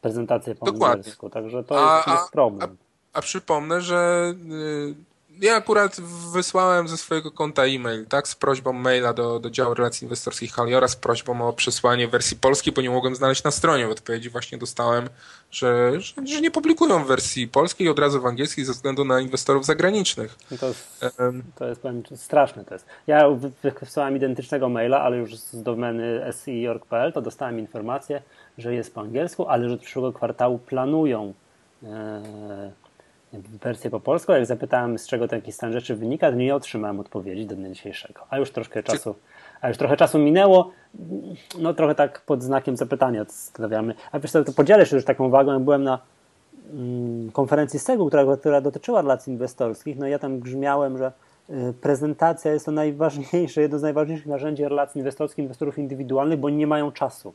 prezentację 0.00 0.54
po 0.54 0.66
Dokładnie. 0.66 0.86
angielsku. 0.86 1.30
Także 1.30 1.64
to 1.64 1.92
a, 1.92 1.96
jest, 1.96 2.08
jest 2.08 2.32
problem. 2.32 2.76
A, 3.12 3.18
a, 3.18 3.20
przypomnę, 3.20 3.80
że 3.80 4.32
y, 4.50 4.94
ja 5.40 5.56
akurat 5.56 6.00
wysłałem 6.32 6.88
ze 6.88 6.96
swojego 6.96 7.30
konta 7.30 7.64
e-mail, 7.64 8.06
tak, 8.06 8.28
z 8.28 8.34
prośbą 8.34 8.72
maila 8.72 9.12
do, 9.12 9.40
do 9.40 9.50
działu 9.50 9.74
relacji 9.74 10.04
inwestorskich 10.04 10.52
Haliora, 10.52 10.88
z 10.88 10.96
prośbą 10.96 11.48
o 11.48 11.52
przesłanie 11.52 12.08
wersji 12.08 12.36
polskiej, 12.36 12.72
bo 12.72 12.82
nie 12.82 12.90
mogłem 12.90 13.14
znaleźć 13.14 13.44
na 13.44 13.50
stronie. 13.50 13.86
W 13.86 13.90
odpowiedzi 13.90 14.30
właśnie 14.30 14.58
dostałem, 14.58 15.08
że, 15.50 16.00
że, 16.00 16.26
że 16.26 16.40
nie 16.40 16.50
publikują 16.50 17.04
wersji 17.04 17.48
polskiej 17.48 17.88
od 17.88 17.98
razu 17.98 18.20
w 18.20 18.26
angielskiej 18.26 18.64
ze 18.64 18.72
względu 18.72 19.04
na 19.04 19.20
inwestorów 19.20 19.64
zagranicznych. 19.64 20.38
To 20.60 20.68
jest, 20.68 21.04
to 21.54 21.68
jest 21.68 21.80
powiem, 21.80 22.02
straszne 22.16 22.64
to 22.64 22.74
jest. 22.74 22.86
Ja 23.06 23.24
wysłałem 23.80 24.16
identycznego 24.16 24.68
maila, 24.68 25.00
ale 25.00 25.16
już 25.16 25.36
z 25.36 25.62
domeny 25.62 26.32
si.org.pl, 26.32 27.12
to 27.12 27.22
dostałem 27.22 27.58
informację, 27.58 28.22
że 28.58 28.74
jest 28.74 28.94
po 28.94 29.00
angielsku, 29.00 29.48
ale 29.48 29.68
że 29.68 29.74
od 29.74 29.80
przyszłego 29.80 30.12
kwartału 30.12 30.58
planują 30.58 31.34
e, 31.82 32.72
wersję 33.62 33.90
po 33.90 34.00
polsku. 34.00 34.32
Jak 34.32 34.46
zapytałem, 34.46 34.98
z 34.98 35.06
czego 35.06 35.28
taki 35.28 35.52
stan 35.52 35.72
rzeczy 35.72 35.96
wynika, 35.96 36.30
to 36.30 36.36
nie 36.36 36.54
otrzymałem 36.54 37.00
odpowiedzi 37.00 37.46
do 37.46 37.56
dnia 37.56 37.68
dzisiejszego. 37.68 38.20
A 38.30 38.38
już 38.38 38.50
troszkę 38.50 38.82
czasu, 38.82 39.14
a 39.60 39.68
już 39.68 39.76
trochę 39.76 39.96
czasu 39.96 40.18
minęło. 40.18 40.70
No 41.58 41.74
trochę 41.74 41.94
tak 41.94 42.20
pod 42.20 42.42
znakiem 42.42 42.76
zapytania 42.76 43.24
stawiamy. 43.28 43.94
A 44.12 44.18
wiesz 44.18 44.30
co, 44.30 44.44
to 44.44 44.52
podzielę 44.52 44.86
się 44.86 44.96
już 44.96 45.04
taką 45.04 45.26
uwagą. 45.26 45.64
Byłem 45.64 45.84
na 45.84 45.98
mm, 46.72 47.30
konferencji 47.32 47.78
SEGU, 47.78 48.06
która, 48.06 48.36
która 48.36 48.60
dotyczyła 48.60 49.02
relacji 49.02 49.32
inwestorskich. 49.32 49.98
No 49.98 50.06
ja 50.06 50.18
tam 50.18 50.40
grzmiałem, 50.40 50.98
że 50.98 51.12
y, 51.50 51.72
prezentacja 51.80 52.52
jest 52.52 52.66
to 52.66 52.72
najważniejsze, 52.72 53.60
jedno 53.60 53.78
z 53.78 53.82
najważniejszych 53.82 54.26
narzędzi 54.26 54.64
relacji 54.64 54.98
inwestorskich, 54.98 55.42
inwestorów 55.42 55.78
indywidualnych, 55.78 56.38
bo 56.38 56.50
nie 56.50 56.66
mają 56.66 56.92
czasu 56.92 57.34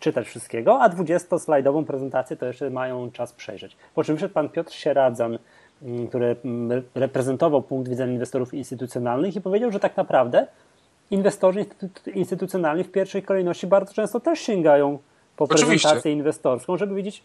czytać 0.00 0.26
wszystkiego, 0.26 0.80
a 0.80 0.88
20-slajdową 0.88 1.84
prezentację 1.84 2.36
to 2.36 2.46
jeszcze 2.46 2.70
mają 2.70 3.10
czas 3.10 3.32
przejrzeć. 3.32 3.76
Po 3.94 4.04
czym 4.04 4.14
wyszedł 4.14 4.34
pan 4.34 4.48
Piotr 4.48 4.72
Sieradzan, 4.72 5.38
mm, 5.82 6.08
który 6.08 6.36
mm, 6.44 6.82
reprezentował 6.94 7.62
punkt 7.62 7.88
widzenia 7.88 8.12
inwestorów 8.12 8.54
instytucjonalnych 8.54 9.36
i 9.36 9.40
powiedział, 9.40 9.70
że 9.70 9.80
tak 9.80 9.96
naprawdę 9.96 10.46
inwestorzy 11.10 11.66
instytucjonalni 12.14 12.84
w 12.84 12.92
pierwszej 12.92 13.22
kolejności 13.22 13.66
bardzo 13.66 13.94
często 13.94 14.20
też 14.20 14.40
sięgają 14.40 14.98
po 15.36 15.46
prezentację 15.46 15.88
Oczywiście. 15.88 16.12
inwestorską, 16.12 16.76
żeby 16.76 16.94
widzieć 16.94 17.22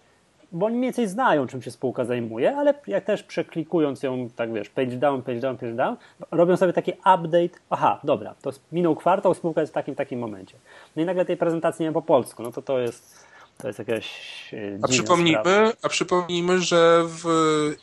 bo 0.56 0.66
oni 0.66 0.78
mniej 0.78 0.88
więcej 0.88 1.08
znają, 1.08 1.48
czym 1.48 1.62
się 1.62 1.72
spółka 1.72 2.06
zajmuje, 2.06 2.58
ale 2.58 2.74
jak 2.88 3.06
też 3.06 3.24
przeklikując 3.24 4.04
ją, 4.04 4.30
tak 4.36 4.54
wiesz, 4.54 4.70
page 4.70 4.98
down, 4.98 5.22
page 5.22 5.40
down, 5.40 5.58
page 5.58 5.74
down, 5.74 5.96
robią 6.32 6.58
sobie 6.58 6.74
taki 6.74 6.92
update, 6.92 7.60
aha, 7.70 8.00
dobra, 8.04 8.36
to 8.42 8.52
minął 8.72 8.96
kwartał, 8.96 9.34
spółka 9.34 9.62
jest 9.62 9.74
w 9.74 9.76
takim, 9.76 9.96
takim 9.96 10.20
momencie. 10.20 10.56
No 10.96 11.02
i 11.02 11.06
nagle 11.06 11.26
tej 11.26 11.38
prezentacji 11.38 11.84
nie 11.84 11.90
ma 11.90 11.94
po 11.94 12.02
polsku, 12.02 12.44
no 12.44 12.52
to 12.52 12.62
to 12.62 12.80
jest, 12.80 13.26
to 13.58 13.68
jest 13.68 13.80
jakaś 13.80 14.10
e, 14.54 14.80
a 14.82 14.88
przypomnijmy, 14.88 15.72
a 15.82 15.90
przypomnijmy, 15.90 16.62
że 16.62 17.04
w 17.06 17.26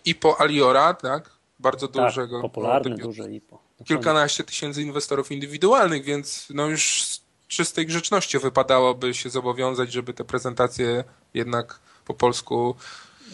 IPO 0.05 0.41
Aliora, 0.41 0.95
tak, 0.95 1.31
bardzo 1.59 1.89
tak, 1.89 2.05
dużego, 2.05 2.41
popularne, 2.41 2.91
no, 2.91 2.97
duże 2.97 3.33
IPO. 3.33 3.59
Kilkanaście 3.85 4.45
tysięcy 4.45 4.83
inwestorów 4.83 5.33
indywidualnych, 5.33 6.05
więc 6.05 6.49
no 6.55 6.67
już 6.67 7.05
z 7.05 7.23
czystej 7.49 7.87
grzeczności 7.87 8.39
wypadałoby 8.39 9.15
się 9.15 9.31
zobowiązać, 9.31 9.93
żeby 9.93 10.15
te 10.15 10.25
prezentacje 10.25 11.05
jednak 11.35 11.81
po 12.05 12.15
polsku 12.15 12.75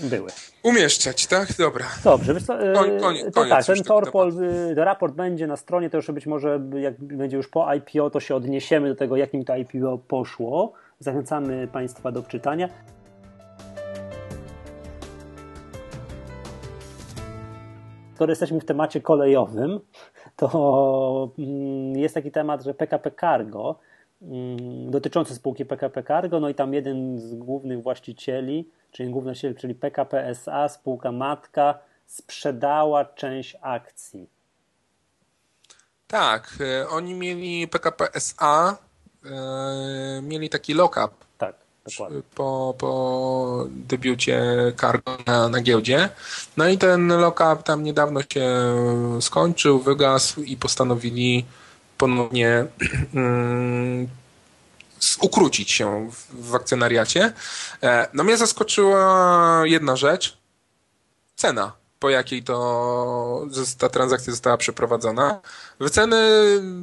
były. 0.03 0.31
Umieszczać, 0.63 1.27
tak? 1.27 1.49
Dobra. 1.59 1.87
Dobrze, 2.05 2.35
wiesz 2.35 2.43
co, 2.43 2.59
Koń, 2.75 3.01
koniec, 3.01 3.25
to 3.25 3.41
koniec 3.41 3.67
tak, 3.67 3.77
ten 3.77 3.85
Torpol, 3.85 4.33
y, 4.43 4.75
raport 4.75 5.15
będzie 5.15 5.47
na 5.47 5.57
stronie, 5.57 5.91
to 5.91 5.97
już 5.97 6.11
być 6.11 6.27
może 6.27 6.61
jak 6.81 7.01
będzie 7.01 7.37
już 7.37 7.49
po 7.49 7.75
IPO, 7.75 8.11
to 8.11 8.21
się 8.21 8.35
odniesiemy 8.35 8.89
do 8.89 8.97
tego, 8.97 9.17
jakim 9.17 9.45
to 9.45 9.57
IPO 9.57 9.99
poszło. 9.99 10.73
Zachęcamy 10.99 11.69
Państwa 11.73 12.13
do 12.13 12.23
czytania. 12.23 12.69
Skoro 18.15 18.33
jesteśmy 18.33 18.61
w 18.61 18.65
temacie 18.65 19.01
kolejowym, 19.01 19.81
to 20.37 21.31
mm, 21.39 21.97
jest 21.97 22.15
taki 22.15 22.31
temat, 22.31 22.65
że 22.65 22.75
PKP 22.75 23.11
Cargo 23.21 23.79
dotyczący 24.91 25.35
spółki 25.35 25.65
PKP 25.65 26.03
Cargo, 26.03 26.41
no 26.41 26.49
i 26.49 26.55
tam 26.55 26.75
jeden 26.75 27.19
z 27.21 27.35
głównych 27.35 27.83
właścicieli, 27.83 28.69
czyli 28.91 29.11
główny 29.11 29.29
właściciel, 29.31 29.55
czyli 29.55 29.75
PKP 29.75 30.27
SA, 30.27 30.69
spółka 30.69 31.13
matka, 31.13 31.79
sprzedała 32.07 33.05
część 33.05 33.57
akcji. 33.61 34.29
Tak, 36.07 36.59
e, 36.61 36.89
oni 36.89 37.15
mieli 37.15 37.69
PKP 37.69 38.15
SA, 38.15 38.77
e, 39.25 40.23
mieli 40.23 40.49
taki 40.49 40.75
lock-up. 40.75 41.15
Tak, 41.39 41.55
dokładnie. 41.85 42.23
Po, 42.35 42.75
po 42.79 43.67
debiucie 43.71 44.43
Cargo 44.81 45.19
na, 45.27 45.49
na 45.49 45.61
giełdzie. 45.61 46.09
No 46.57 46.69
i 46.69 46.79
ten 46.79 47.09
lock-up 47.09 47.63
tam 47.63 47.83
niedawno 47.83 48.21
się 48.23 48.47
skończył, 49.21 49.79
wygasł 49.79 50.43
i 50.43 50.57
postanowili 50.57 51.45
ponownie 51.99 52.67
um, 53.15 54.09
ukrócić 55.21 55.71
się 55.71 56.11
w, 56.11 56.51
w 56.51 56.55
akcjonariacie. 56.55 57.33
E, 57.83 58.09
no 58.15 58.25
mnie 58.25 58.37
zaskoczyła 58.37 59.63
jedna 59.65 59.97
rzecz. 59.97 60.39
Cena, 61.37 61.73
po 61.99 62.11
jakiej 62.11 62.43
to 62.43 63.47
ta 63.79 63.89
transakcja 63.89 64.33
została 64.33 64.57
przeprowadzona. 64.57 65.41
Wyceny 65.81 66.17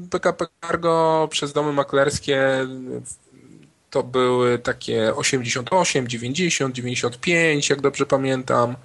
PKP 0.10 0.46
Cargo 0.62 1.28
przez 1.32 1.54
domy 1.54 1.74
maklerskie 1.74 2.68
to 3.90 4.04
były 4.04 4.60
takie 4.60 5.16
88, 5.16 6.08
90, 6.08 6.76
95, 6.76 7.70
jak 7.70 7.82
dobrze 7.82 8.06
pamiętam. 8.06 8.76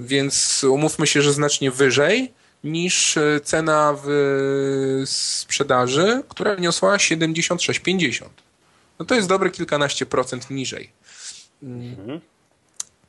Więc 0.00 0.64
umówmy 0.64 1.06
się, 1.06 1.22
że 1.22 1.32
znacznie 1.32 1.70
wyżej 1.70 2.32
niż 2.64 3.16
e, 3.16 3.40
cena 3.40 3.94
w 4.04 5.02
sprzedaży, 5.06 6.22
która 6.28 6.54
wyniosła 6.54 6.96
76,50. 6.96 8.24
No 8.98 9.04
to 9.04 9.14
jest 9.14 9.28
dobre 9.28 9.50
kilkanaście 9.50 10.06
procent 10.06 10.50
niżej. 10.50 10.90
Mhm. 11.62 12.20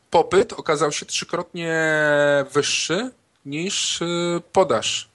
Popyt 0.09 0.53
okazał 0.53 0.91
się 0.91 1.05
trzykrotnie 1.05 1.75
wyższy 2.51 3.11
niż 3.45 4.01
e, 4.01 4.05
podaż 4.51 5.09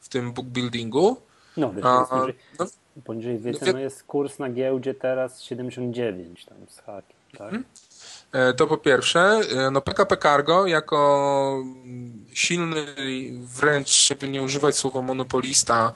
w 0.00 0.08
tym 0.08 0.32
bookbuildingu. 0.32 1.16
No, 1.56 1.72
wiesz, 1.72 1.84
A, 1.84 2.04
poniżej, 2.04 2.34
no, 2.58 2.66
poniżej 3.04 3.38
wycen 3.38 3.72
no, 3.72 3.78
jest 3.78 4.04
kurs 4.04 4.38
na 4.38 4.50
giełdzie 4.50 4.94
teraz 4.94 5.42
79 5.42 6.44
tam 6.44 6.58
z 6.68 6.78
hakiem. 6.78 7.16
Tak? 7.38 7.54
E, 8.36 8.52
to 8.52 8.66
po 8.66 8.76
pierwsze, 8.76 9.20
e, 9.20 9.70
no 9.70 9.80
PKP 9.80 10.16
Cargo 10.16 10.66
jako 10.66 11.64
silny, 12.32 12.86
wręcz 13.56 14.06
żeby 14.06 14.28
nie 14.28 14.42
używać 14.42 14.76
słowa 14.76 15.02
monopolista, 15.02 15.92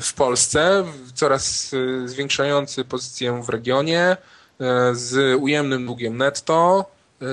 w 0.00 0.12
Polsce, 0.14 0.84
coraz 1.14 1.70
zwiększający 2.04 2.84
pozycję 2.84 3.42
w 3.42 3.48
regionie, 3.48 4.16
z 4.92 5.40
ujemnym 5.40 5.86
długiem 5.86 6.16
netto, 6.16 6.84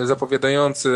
zapowiadający 0.03 0.89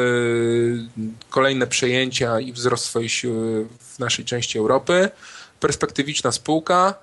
kolejne 1.29 1.67
przejęcia 1.67 2.39
i 2.39 2.53
wzrost 2.53 2.85
swojej 2.85 3.09
siły 3.09 3.67
w 3.79 3.99
naszej 3.99 4.25
części 4.25 4.57
Europy, 4.59 5.09
perspektywiczna 5.59 6.31
spółka, 6.31 6.93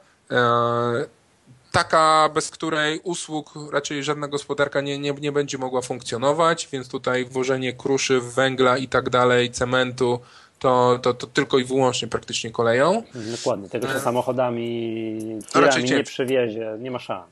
taka, 1.73 2.31
bez 2.35 2.51
której 2.51 3.01
usług 3.03 3.55
raczej 3.73 4.05
żadna 4.05 4.29
gospodarka 4.29 4.81
nie, 4.81 4.99
nie, 4.99 5.13
nie 5.13 5.33
będzie 5.33 5.59
mogła 5.59 5.83
funkcjonować, 5.83 6.69
więc 6.73 6.89
tutaj 6.89 7.25
włożenie 7.25 7.73
kruszyw, 7.73 8.25
węgla 8.25 8.79
i 8.79 8.89
tak 8.89 9.11
dalej, 9.11 9.51
cementu, 9.51 10.21
to, 10.59 10.99
to, 11.03 11.15
to 11.15 11.27
tylko 11.27 11.59
i 11.59 11.65
wyłącznie 11.65 12.09
praktycznie 12.09 12.51
koleją. 12.51 13.03
Dokładnie, 13.15 13.69
tego 13.69 13.89
się 13.89 14.01
samochodami, 14.01 15.41
tirami 15.53 15.85
nie 15.85 16.05
przewiezie, 16.05 16.77
nie 16.79 16.91
ma 16.91 16.99
szans. 16.99 17.27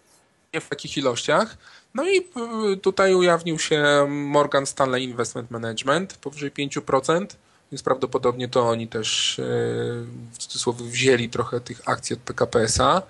Nie 0.54 0.60
w 0.60 0.68
takich 0.68 0.96
ilościach. 0.96 1.56
No 1.94 2.08
i 2.08 2.18
y, 2.72 2.76
tutaj 2.76 3.14
ujawnił 3.14 3.58
się 3.58 4.06
Morgan 4.08 4.66
Stanley 4.66 5.04
Investment 5.04 5.50
Management 5.50 6.16
powyżej 6.16 6.52
5%, 6.52 7.26
więc 7.72 7.82
prawdopodobnie 7.82 8.48
to 8.48 8.68
oni 8.68 8.88
też 8.88 9.38
y, 9.38 9.42
w 10.32 10.38
cudzysłowie 10.38 10.84
wzięli 10.84 11.28
trochę 11.28 11.60
tych 11.60 11.88
akcji 11.88 12.14
od 12.14 12.20
PKP 12.20 12.60
SA. 12.60 13.02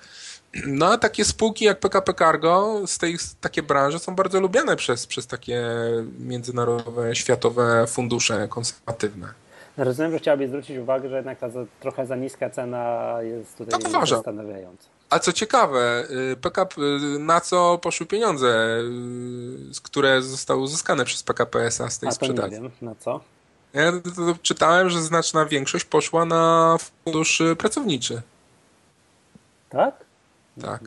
No 0.67 0.93
a 0.93 0.99
takie 0.99 1.25
spółki 1.25 1.65
jak 1.65 1.81
PKP 1.81 2.15
Cargo 2.15 2.83
z 2.87 2.99
tej 2.99 3.17
takie 3.41 3.63
branże 3.63 3.99
są 3.99 4.15
bardzo 4.15 4.41
lubiane 4.41 4.77
przez, 4.77 5.07
przez 5.07 5.27
takie 5.27 5.63
międzynarodowe, 6.19 7.17
światowe 7.17 7.87
fundusze 7.87 8.49
konserwatywne. 8.49 9.29
Rozumiem, 9.77 10.13
że 10.13 10.19
chciałabyś 10.19 10.49
zwrócić 10.49 10.79
uwagę, 10.79 11.09
że 11.09 11.17
jednak 11.17 11.39
ta 11.39 11.51
za, 11.51 11.65
trochę 11.81 12.07
za 12.07 12.17
niska 12.17 12.51
cena 12.51 13.17
jest 13.23 13.57
tutaj 13.57 13.81
tak 13.81 14.07
zastanawiająca. 14.07 14.89
A 15.11 15.19
co 15.19 15.33
ciekawe, 15.33 16.05
PKP, 16.41 16.81
y, 16.81 17.19
na 17.19 17.41
co 17.41 17.79
poszły 17.79 18.07
pieniądze, 18.07 18.81
y, 19.79 19.83
które 19.83 20.23
zostały 20.23 20.61
uzyskane 20.61 21.05
przez 21.05 21.23
PKP 21.23 21.67
SA 21.67 21.91
z 21.91 21.99
tej 21.99 22.09
A 22.09 22.13
sprzedaży? 22.13 22.51
Nie 22.51 22.61
wiem, 22.61 22.71
na 22.83 22.95
co? 22.95 23.21
Ja 23.73 23.93
czytałem, 24.43 24.91
że 24.91 25.03
znaczna 25.03 25.47
większość 25.47 25.85
poszła 25.85 26.25
na 26.25 26.77
fundusz 27.05 27.43
pracowniczy. 27.59 28.23
Tak? 29.71 30.06
Tak. 30.63 30.81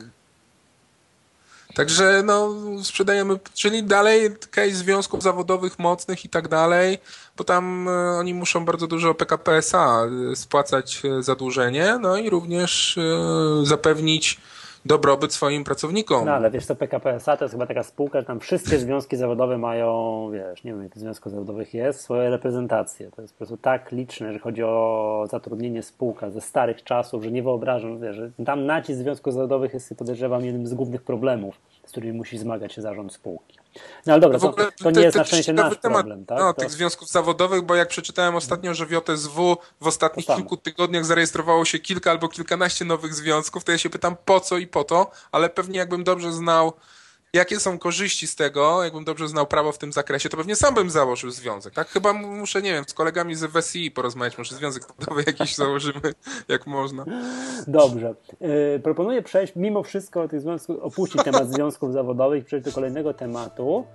Także 1.74 2.22
no, 2.24 2.54
sprzedajemy, 2.82 3.38
czyli 3.54 3.82
dalej 3.82 4.36
case 4.50 4.70
związków 4.70 5.22
zawodowych 5.22 5.78
mocnych 5.78 6.24
i 6.24 6.28
tak 6.28 6.48
dalej, 6.48 6.98
bo 7.36 7.44
tam 7.44 7.88
e, 7.88 7.92
oni 7.92 8.34
muszą 8.34 8.64
bardzo 8.64 8.86
dużo 8.86 9.14
PKP 9.14 9.56
SA 9.56 10.02
e, 10.32 10.36
spłacać 10.36 11.02
e, 11.04 11.22
zadłużenie, 11.22 11.98
no 12.00 12.16
i 12.16 12.30
również 12.30 12.98
zapewnić 13.62 14.40
dobrobyt 14.84 15.32
swoim 15.32 15.64
pracownikom. 15.64 16.24
No 16.24 16.32
ale 16.32 16.50
wiesz 16.50 16.66
co, 16.66 16.76
PKP 16.76 17.14
SA 17.14 17.36
to 17.36 17.44
jest 17.44 17.54
chyba 17.54 17.66
taka 17.66 17.82
spółka, 17.82 18.20
że 18.20 18.26
tam 18.26 18.40
wszystkie 18.40 18.78
związki 18.78 19.16
zawodowe 19.16 19.58
mają, 19.58 20.30
wiesz, 20.32 20.64
nie 20.64 20.72
wiem 20.72 20.82
jak 20.82 20.98
związków 20.98 21.32
zawodowych 21.32 21.74
jest, 21.74 22.00
swoje 22.00 22.30
reprezentacje. 22.30 23.10
To 23.10 23.22
jest 23.22 23.34
po 23.34 23.38
prostu 23.38 23.56
tak 23.56 23.92
liczne, 23.92 24.32
że 24.32 24.38
chodzi 24.38 24.62
o 24.62 25.24
zatrudnienie 25.30 25.82
spółka 25.82 26.30
ze 26.30 26.40
starych 26.40 26.84
czasów, 26.84 27.24
że 27.24 27.30
nie 27.30 27.42
wyobrażam, 27.42 28.00
wiesz, 28.00 28.16
że 28.16 28.30
tam 28.46 28.66
nacisk 28.66 29.00
związków 29.00 29.34
zawodowych 29.34 29.74
jest 29.74 29.94
podejrzewam 29.98 30.44
jednym 30.44 30.66
z 30.66 30.74
głównych 30.74 31.02
problemów, 31.02 31.54
z 31.86 31.90
którymi 31.90 32.12
musi 32.12 32.38
zmagać 32.38 32.72
się 32.72 32.82
zarząd 32.82 33.12
spółki. 33.12 33.59
No 34.06 34.12
ale 34.12 34.20
dobra, 34.20 34.38
to, 34.38 34.54
to 34.82 34.90
nie 34.90 35.02
jest 35.02 35.16
na 35.16 35.24
szczęście 35.24 35.52
nasz 35.52 35.78
temat, 35.78 36.00
problem, 36.00 36.26
tak? 36.26 36.38
No, 36.38 36.54
to... 36.54 36.60
tych 36.60 36.70
związków 36.70 37.08
zawodowych, 37.08 37.62
bo 37.62 37.74
jak 37.74 37.88
przeczytałem 37.88 38.36
ostatnio, 38.36 38.74
że 38.74 38.86
w 38.86 38.90
JSW 38.90 39.56
w 39.80 39.86
ostatnich 39.86 40.26
kilku 40.26 40.56
tygodniach 40.56 41.04
zarejestrowało 41.04 41.64
się 41.64 41.78
kilka 41.78 42.10
albo 42.10 42.28
kilkanaście 42.28 42.84
nowych 42.84 43.14
związków, 43.14 43.64
to 43.64 43.72
ja 43.72 43.78
się 43.78 43.90
pytam 43.90 44.16
po 44.24 44.40
co 44.40 44.58
i 44.58 44.66
po 44.66 44.84
to, 44.84 45.10
ale 45.32 45.50
pewnie 45.50 45.78
jakbym 45.78 46.04
dobrze 46.04 46.32
znał 46.32 46.72
jakie 47.34 47.60
są 47.60 47.78
korzyści 47.78 48.26
z 48.26 48.36
tego, 48.36 48.84
jakbym 48.84 49.04
dobrze 49.04 49.28
znał 49.28 49.46
prawo 49.46 49.72
w 49.72 49.78
tym 49.78 49.92
zakresie, 49.92 50.28
to 50.28 50.36
pewnie 50.36 50.56
sam 50.56 50.74
bym 50.74 50.90
założył 50.90 51.30
związek, 51.30 51.74
tak? 51.74 51.88
Chyba 51.88 52.12
muszę, 52.12 52.62
nie 52.62 52.72
wiem, 52.72 52.84
z 52.86 52.94
kolegami 52.94 53.34
z 53.34 53.44
WSI 53.44 53.90
porozmawiać, 53.90 54.38
może 54.38 54.54
związek 54.54 54.82
zawodowy 54.82 55.24
jakiś 55.26 55.54
założymy, 55.64 56.00
jak 56.48 56.66
można. 56.66 57.04
Dobrze. 57.66 58.14
Yy, 58.40 58.80
proponuję 58.82 59.22
przejść, 59.22 59.52
mimo 59.56 59.82
wszystko 59.82 60.28
tych 60.28 60.40
związków, 60.40 60.76
opuścić 60.80 61.22
temat 61.22 61.50
związków 61.54 61.92
zawodowych 61.92 62.42
i 62.42 62.44
przejść 62.44 62.64
do 62.64 62.72
kolejnego 62.72 63.14
tematu. 63.14 63.86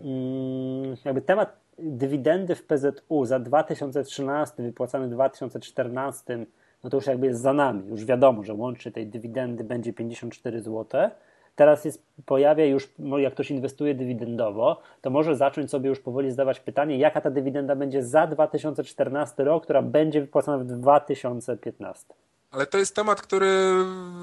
Yy, 0.00 0.96
jakby 1.04 1.22
temat 1.22 1.56
dywidendy 1.78 2.54
w 2.54 2.62
PZU 2.62 3.24
za 3.24 3.38
2013 3.38 4.62
wypłacane 4.62 5.06
w 5.06 5.10
2014 5.10 6.46
no 6.86 6.90
to 6.90 6.96
już 6.96 7.06
jakby 7.06 7.26
jest 7.26 7.40
za 7.40 7.52
nami. 7.52 7.88
Już 7.88 8.04
wiadomo, 8.04 8.42
że 8.42 8.54
łącznie 8.54 8.92
tej 8.92 9.06
dywidendy 9.06 9.64
będzie 9.64 9.92
54 9.92 10.60
zł. 10.60 11.10
Teraz 11.56 11.84
jest, 11.84 12.02
pojawia 12.26 12.64
już, 12.64 12.88
no, 12.98 13.18
jak 13.18 13.34
ktoś 13.34 13.50
inwestuje 13.50 13.94
dywidendowo, 13.94 14.80
to 15.00 15.10
może 15.10 15.36
zacząć 15.36 15.70
sobie 15.70 15.88
już 15.88 16.00
powoli 16.00 16.30
zadawać 16.30 16.60
pytanie, 16.60 16.98
jaka 16.98 17.20
ta 17.20 17.30
dywidenda 17.30 17.76
będzie 17.76 18.02
za 18.02 18.26
2014 18.26 19.44
rok, 19.44 19.64
która 19.64 19.82
będzie 19.82 20.20
wypłacona 20.20 20.58
w 20.58 20.66
2015. 20.66 22.14
Ale 22.50 22.66
to 22.66 22.78
jest 22.78 22.96
temat, 22.96 23.22
który 23.22 23.50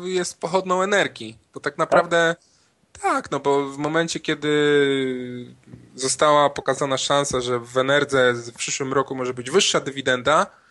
jest 0.03 0.41
pochodną 0.41 0.81
energii, 0.81 1.37
bo 1.53 1.59
tak 1.59 1.77
naprawdę 1.77 2.35
tak, 2.91 3.01
tak 3.01 3.31
no 3.31 3.39
bo 3.39 3.69
w 3.69 3.77
momencie, 3.77 4.19
kiedy 4.19 4.49
została 5.95 6.49
pokazana 6.49 6.97
szansa, 6.97 7.41
że 7.41 7.59
w 7.59 7.77
Enerdze 7.77 8.33
w 8.33 8.53
przyszłym 8.53 8.93
roku 8.93 9.15
może 9.15 9.33
być 9.33 9.51
wyższa 9.51 9.79
dywidenda, 9.79 10.62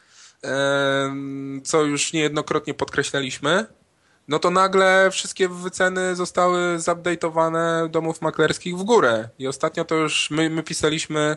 co 1.65 1.83
już 1.83 2.13
niejednokrotnie 2.13 2.75
podkreślaliśmy, 2.75 3.67
no 4.29 4.39
to 4.39 4.51
nagle 4.51 5.11
wszystkie 5.11 5.49
wyceny 5.49 6.17
zostały 6.17 6.79
zupdate'owane 6.79 7.89
domów 7.89 8.23
maklerskich 8.23 8.77
w 8.77 8.83
górę. 8.83 9.29
I 9.39 9.47
ostatnio 9.47 9.85
to 9.85 9.95
już 9.95 10.31
my, 10.31 10.51
my 10.51 10.63
pisaliśmy, 10.63 11.37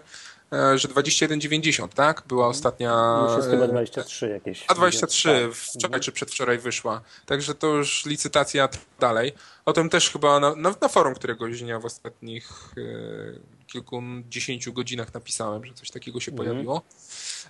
e, 0.54 0.78
że 0.78 0.88
21,90, 0.88 1.88
tak? 1.88 2.24
Była 2.28 2.48
ostatnia... 2.48 3.24
Już 3.28 3.38
jest 3.38 3.50
chyba 3.50 3.68
23 3.68 4.30
jakieś. 4.30 4.66
A 4.68 4.74
23 4.74 5.30
tak. 5.30 5.56
wczoraj 5.56 6.00
czy 6.00 6.12
przedwczoraj 6.12 6.58
wyszła. 6.58 7.02
Także 7.26 7.56
to 7.56 7.68
już 7.68 8.06
licytacja 8.06 8.70
dalej. 9.00 9.34
O 9.66 9.74
tym 9.74 9.90
też 9.90 10.10
chyba 10.10 10.40
na, 10.40 10.56
na, 10.56 10.76
na 10.82 10.88
forum 10.88 11.16
któregoś 11.16 11.62
dnia 11.62 11.80
w 11.80 11.86
ostatnich 11.86 12.50
e, 12.78 13.56
kilkudziesięciu 13.68 14.74
godzinach 14.74 15.14
napisałem, 15.14 15.66
że 15.66 15.74
coś 15.74 15.92
takiego 15.92 16.20
się 16.20 16.32
mhm. 16.32 16.50
pojawiło. 16.50 16.82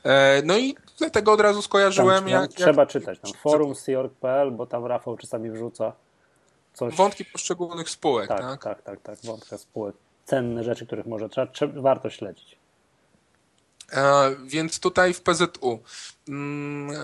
E, 0.06 0.42
no 0.46 0.58
i 0.58 0.76
dlatego 0.98 1.32
od 1.32 1.40
razu 1.40 1.62
skojarzyłem. 1.62 2.24
Tam, 2.24 2.28
jak, 2.28 2.54
trzeba 2.54 2.82
jak... 2.82 2.90
czytać 2.90 3.20
tam 3.20 3.34
forum 3.34 3.76
Seorg.pl, 3.76 4.52
bo 4.52 4.66
tam 4.66 4.86
Rafał 4.86 5.18
czasami 5.18 5.52
wrzuca 5.52 5.94
coś. 6.74 6.96
Wątki 6.96 7.26
poszczególnych 7.26 7.90
spółek, 7.90 8.28
tak? 8.28 8.40
Tak, 8.40 8.64
tak, 8.64 8.82
tak, 8.82 9.02
tak 9.02 9.18
wątka 9.24 9.58
spółek. 9.58 9.96
Cenne 10.26 10.64
rzeczy, 10.64 10.86
których 10.86 11.06
może 11.06 11.30
trzeba, 11.30 11.48
trzeba 11.48 11.82
warto 11.82 12.10
śledzić. 12.10 12.58
E, 13.92 14.36
więc 14.46 14.80
tutaj 14.80 15.14
w 15.14 15.22
PZU. 15.22 15.80
Mm, 16.28 16.96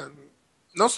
no, 0.76 0.90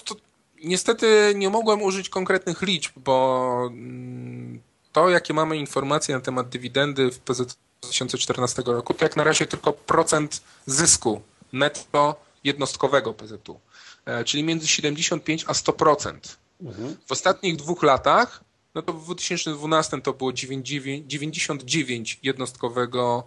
niestety 0.64 1.32
nie 1.36 1.50
mogłem 1.50 1.82
użyć 1.82 2.08
konkretnych 2.08 2.62
liczb, 2.62 2.92
bo 2.96 3.68
mm, 3.70 4.60
to, 4.92 5.08
jakie 5.08 5.34
mamy 5.34 5.56
informacje 5.56 6.14
na 6.14 6.20
temat 6.20 6.48
dywidendy 6.48 7.10
w 7.10 7.18
PZU 7.18 7.44
2014 7.82 8.62
roku, 8.66 8.94
to 8.94 9.04
jak 9.04 9.16
na 9.16 9.24
razie 9.24 9.46
tylko 9.46 9.72
procent 9.72 10.42
zysku 10.66 11.22
netto 11.54 12.20
jednostkowego 12.44 13.14
PZU, 13.14 13.60
e, 14.04 14.24
czyli 14.24 14.44
między 14.44 14.68
75 14.68 15.44
a 15.48 15.52
100%. 15.52 16.36
Mhm. 16.62 16.96
W 17.06 17.12
ostatnich 17.12 17.56
dwóch 17.56 17.82
latach, 17.82 18.44
no 18.74 18.82
to 18.82 18.92
w 18.92 19.04
2012 19.04 20.00
to 20.00 20.12
było 20.12 20.32
99 20.32 22.18
jednostkowego 22.22 23.24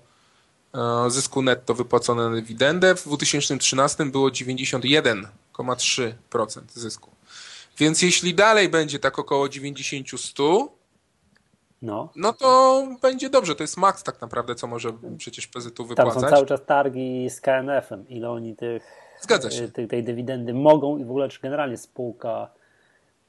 e, 0.74 1.10
zysku 1.10 1.42
netto 1.42 1.74
wypłacone 1.74 2.30
na 2.30 2.36
dywidendę, 2.36 2.96
w 2.96 3.04
2013 3.04 4.06
było 4.06 4.30
91,3% 4.30 6.62
zysku. 6.74 7.12
Więc 7.78 8.02
jeśli 8.02 8.34
dalej 8.34 8.70
będzie 8.70 9.00
tak 9.00 9.20
około 9.20 9.48
90-100, 9.48 10.68
no. 11.82 12.10
no 12.16 12.34
to 12.34 12.84
będzie 13.02 13.30
dobrze. 13.30 13.56
To 13.56 13.64
jest 13.64 13.78
maks 13.78 14.04
tak 14.04 14.22
naprawdę, 14.22 14.56
co 14.56 14.68
może 14.68 14.90
przecież 15.18 15.48
PZU 15.48 15.86
wypłacać. 15.86 16.14
Tam 16.14 16.24
są 16.24 16.30
cały 16.30 16.46
czas 16.46 16.66
targi 16.66 17.30
z 17.30 17.42
KNF-em. 17.42 18.08
Ile 18.08 18.30
oni 18.30 18.56
tych, 18.56 19.08
Zgadza 19.22 19.52
się. 19.52 19.68
Tej, 19.68 19.88
tej 19.88 20.04
dywidendy 20.04 20.54
mogą 20.54 20.98
i 20.98 21.06
w 21.06 21.10
ogóle 21.10 21.30
czy 21.30 21.42
generalnie 21.42 21.78
spółka 21.78 22.50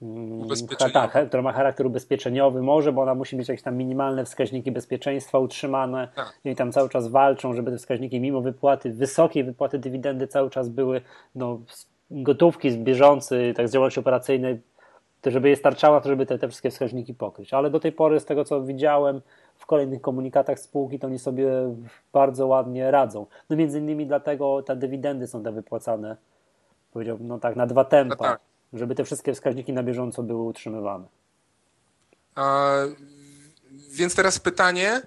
mm, 0.02 0.48
tak, 0.92 1.28
która 1.28 1.42
ma 1.42 1.52
charakter 1.52 1.86
ubezpieczeniowy, 1.86 2.62
może, 2.62 2.92
bo 2.92 3.02
ona 3.02 3.14
musi 3.14 3.36
mieć 3.36 3.48
jakieś 3.48 3.62
tam 3.62 3.76
minimalne 3.76 4.24
wskaźniki 4.24 4.72
bezpieczeństwa 4.72 5.38
utrzymane 5.38 6.08
tak. 6.14 6.38
i 6.44 6.56
tam 6.56 6.72
cały 6.72 6.88
czas 6.88 7.08
walczą, 7.08 7.54
żeby 7.54 7.70
te 7.70 7.78
wskaźniki 7.78 8.20
mimo 8.20 8.40
wypłaty, 8.40 8.90
wysokiej 8.92 9.44
wypłaty 9.44 9.78
dywidendy 9.78 10.26
cały 10.26 10.50
czas 10.50 10.68
były 10.68 11.00
no, 11.34 11.60
gotówki 12.10 12.70
z 12.70 12.76
bieżący, 12.76 13.52
tak 13.56 13.68
z 13.68 13.72
działalności 13.72 14.00
operacyjnej 14.00 14.60
to 15.20 15.30
żeby 15.30 15.48
je 15.48 15.56
starczała, 15.56 16.00
to 16.00 16.08
żeby 16.08 16.26
te, 16.26 16.38
te 16.38 16.48
wszystkie 16.48 16.70
wskaźniki 16.70 17.14
pokryć. 17.14 17.54
Ale 17.54 17.70
do 17.70 17.80
tej 17.80 17.92
pory, 17.92 18.20
z 18.20 18.24
tego 18.24 18.44
co 18.44 18.62
widziałem, 18.62 19.20
w 19.56 19.66
kolejnych 19.66 20.00
komunikatach 20.00 20.58
spółki, 20.60 20.98
to 20.98 21.06
oni 21.06 21.18
sobie 21.18 21.50
bardzo 22.12 22.46
ładnie 22.46 22.90
radzą. 22.90 23.26
No 23.50 23.56
między 23.56 23.78
innymi 23.78 24.06
dlatego 24.06 24.62
te 24.62 24.76
dywidendy 24.76 25.26
są 25.26 25.42
te 25.42 25.52
wypłacane, 25.52 26.16
powiedziałbym, 26.92 27.28
no 27.28 27.38
tak, 27.38 27.56
na 27.56 27.66
dwa 27.66 27.84
tempa, 27.84 28.14
no 28.14 28.22
tak. 28.22 28.40
żeby 28.72 28.94
te 28.94 29.04
wszystkie 29.04 29.34
wskaźniki 29.34 29.72
na 29.72 29.82
bieżąco 29.82 30.22
były 30.22 30.42
utrzymywane. 30.42 31.04
A, 32.34 32.72
więc 33.90 34.14
teraz 34.14 34.38
pytanie, 34.38 35.02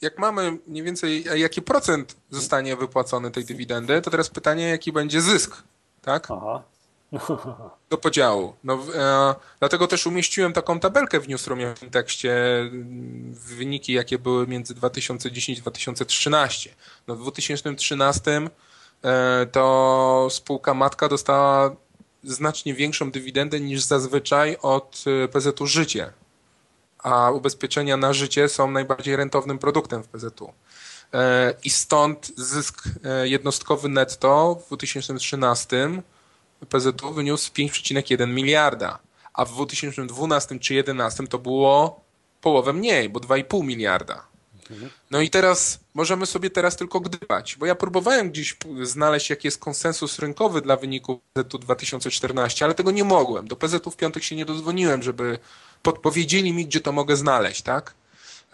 jak 0.00 0.18
mamy 0.18 0.58
mniej 0.66 0.82
więcej, 0.82 1.24
jaki 1.34 1.62
procent 1.62 2.16
zostanie 2.30 2.76
wypłacony 2.76 3.30
tej 3.30 3.44
dywidendy, 3.44 4.02
to 4.02 4.10
teraz 4.10 4.30
pytanie, 4.30 4.68
jaki 4.68 4.92
będzie 4.92 5.20
zysk, 5.20 5.62
tak? 6.02 6.28
Aha. 6.30 6.62
Do 7.90 7.98
podziału. 7.98 8.54
No, 8.64 8.78
e, 8.94 9.34
dlatego 9.58 9.86
też 9.86 10.06
umieściłem 10.06 10.52
taką 10.52 10.80
tabelkę 10.80 11.20
w 11.20 11.28
newsroomie 11.28 11.74
w 11.74 11.90
tekście, 11.90 12.58
mm, 12.58 13.34
wyniki 13.34 13.92
jakie 13.92 14.18
były 14.18 14.46
między 14.46 14.74
2010 14.74 15.58
a 15.58 15.62
2013. 15.62 16.74
No, 17.06 17.16
w 17.16 17.22
2013 17.22 18.50
e, 19.04 19.46
to 19.52 20.28
spółka 20.30 20.74
matka 20.74 21.08
dostała 21.08 21.76
znacznie 22.24 22.74
większą 22.74 23.10
dywidendę 23.10 23.60
niż 23.60 23.82
zazwyczaj 23.82 24.56
od 24.62 25.04
e, 25.24 25.28
PZU 25.28 25.66
Życie 25.66 26.12
a 27.06 27.30
ubezpieczenia 27.30 27.96
na 27.96 28.12
życie 28.12 28.48
są 28.48 28.70
najbardziej 28.70 29.16
rentownym 29.16 29.58
produktem 29.58 30.02
w 30.02 30.08
PZU. 30.08 30.52
E, 31.14 31.54
I 31.64 31.70
stąd 31.70 32.32
zysk 32.36 32.82
e, 33.04 33.28
jednostkowy 33.28 33.88
netto 33.88 34.54
w 34.64 34.66
2013 34.66 36.02
PZU 36.68 37.12
wyniósł 37.14 37.52
5,1 37.52 38.28
miliarda, 38.28 38.98
a 39.34 39.44
w 39.44 39.52
2012 39.52 40.48
czy 40.48 40.74
2011 40.74 41.26
to 41.26 41.38
było 41.38 42.00
połowę 42.40 42.72
mniej, 42.72 43.08
bo 43.08 43.20
2,5 43.20 43.64
miliarda. 43.64 44.26
No 45.10 45.20
i 45.20 45.30
teraz 45.30 45.80
możemy 45.94 46.26
sobie 46.26 46.50
teraz 46.50 46.76
tylko 46.76 47.00
gdybać, 47.00 47.56
bo 47.56 47.66
ja 47.66 47.74
próbowałem 47.74 48.30
gdzieś 48.30 48.56
znaleźć 48.82 49.30
jaki 49.30 49.46
jest 49.46 49.58
konsensus 49.58 50.18
rynkowy 50.18 50.60
dla 50.60 50.76
wyniku 50.76 51.20
PZU 51.32 51.58
2014, 51.58 52.64
ale 52.64 52.74
tego 52.74 52.90
nie 52.90 53.04
mogłem. 53.04 53.48
Do 53.48 53.56
PZU 53.56 53.90
w 53.90 53.96
piątek 53.96 54.22
się 54.22 54.36
nie 54.36 54.44
dozwoniłem, 54.44 55.02
żeby 55.02 55.38
podpowiedzieli 55.82 56.52
mi, 56.52 56.66
gdzie 56.66 56.80
to 56.80 56.92
mogę 56.92 57.16
znaleźć, 57.16 57.62
tak? 57.62 57.94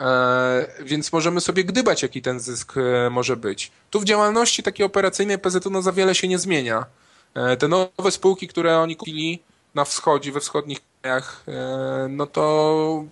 E, 0.01 0.67
więc 0.85 1.13
możemy 1.13 1.41
sobie 1.41 1.65
gdybać, 1.65 2.03
jaki 2.03 2.23
ten 2.23 2.41
zysk 2.41 2.75
e, 2.77 3.11
może 3.11 3.37
być. 3.37 3.71
Tu 3.91 4.01
w 4.01 4.05
działalności 4.05 4.63
takiej 4.63 4.87
operacyjnej 4.87 5.39
PZU 5.39 5.71
no 5.71 5.83
za 5.83 5.93
wiele 5.93 6.15
się 6.15 6.29
nie 6.29 6.39
zmienia. 6.39 6.87
E, 7.35 7.57
te 7.57 7.69
nowe 7.69 8.11
spółki, 8.11 8.49
które 8.49 8.79
oni 8.79 8.97
kupili 8.97 9.43
na 9.75 9.85
wschodzie, 9.85 10.33
we 10.33 10.41
wschodnich 10.41 10.79
krajach, 11.03 11.45
no 12.09 12.27
to 12.27 13.05